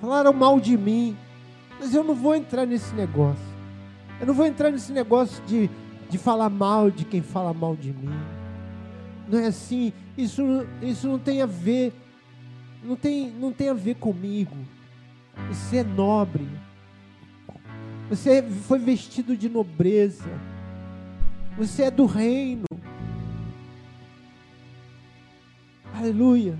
Falaram 0.00 0.32
mal 0.32 0.60
de 0.60 0.76
mim. 0.76 1.16
Mas 1.80 1.94
eu 1.94 2.04
não 2.04 2.14
vou 2.14 2.34
entrar 2.34 2.66
nesse 2.66 2.94
negócio. 2.94 3.44
Eu 4.20 4.26
não 4.26 4.34
vou 4.34 4.46
entrar 4.46 4.70
nesse 4.70 4.92
negócio 4.92 5.42
de, 5.46 5.70
de 6.08 6.18
falar 6.18 6.50
mal 6.50 6.90
de 6.90 7.04
quem 7.04 7.22
fala 7.22 7.54
mal 7.54 7.74
de 7.74 7.92
mim. 7.92 8.35
Não 9.28 9.38
é 9.38 9.46
assim. 9.46 9.92
Isso, 10.16 10.42
isso 10.80 11.08
não 11.08 11.18
tem 11.18 11.42
a 11.42 11.46
ver. 11.46 11.92
Não 12.82 12.96
tem, 12.96 13.30
não 13.30 13.52
tem 13.52 13.68
a 13.68 13.74
ver 13.74 13.96
comigo. 13.96 14.56
Isso 15.50 15.74
é 15.74 15.82
nobre. 15.82 16.46
Você 18.08 18.42
foi 18.42 18.78
vestido 18.78 19.36
de 19.36 19.48
nobreza. 19.48 20.30
Você 21.56 21.84
é 21.84 21.90
do 21.90 22.06
reino. 22.06 22.64
Aleluia. 25.94 26.58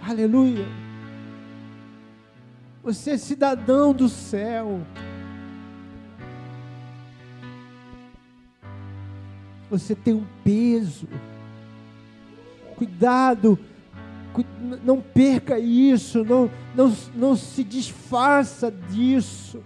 Aleluia. 0.00 0.64
Você 2.82 3.10
é 3.10 3.18
cidadão 3.18 3.92
do 3.92 4.08
céu. 4.08 4.80
Você 9.70 9.94
tem 9.94 10.14
um 10.14 10.26
peso. 10.44 11.08
Cuidado 12.76 13.58
não 14.84 15.00
perca 15.00 15.58
isso, 15.58 16.24
não, 16.24 16.50
não, 16.74 16.94
não 17.14 17.36
se 17.36 17.64
disfarça 17.64 18.70
disso. 18.70 19.62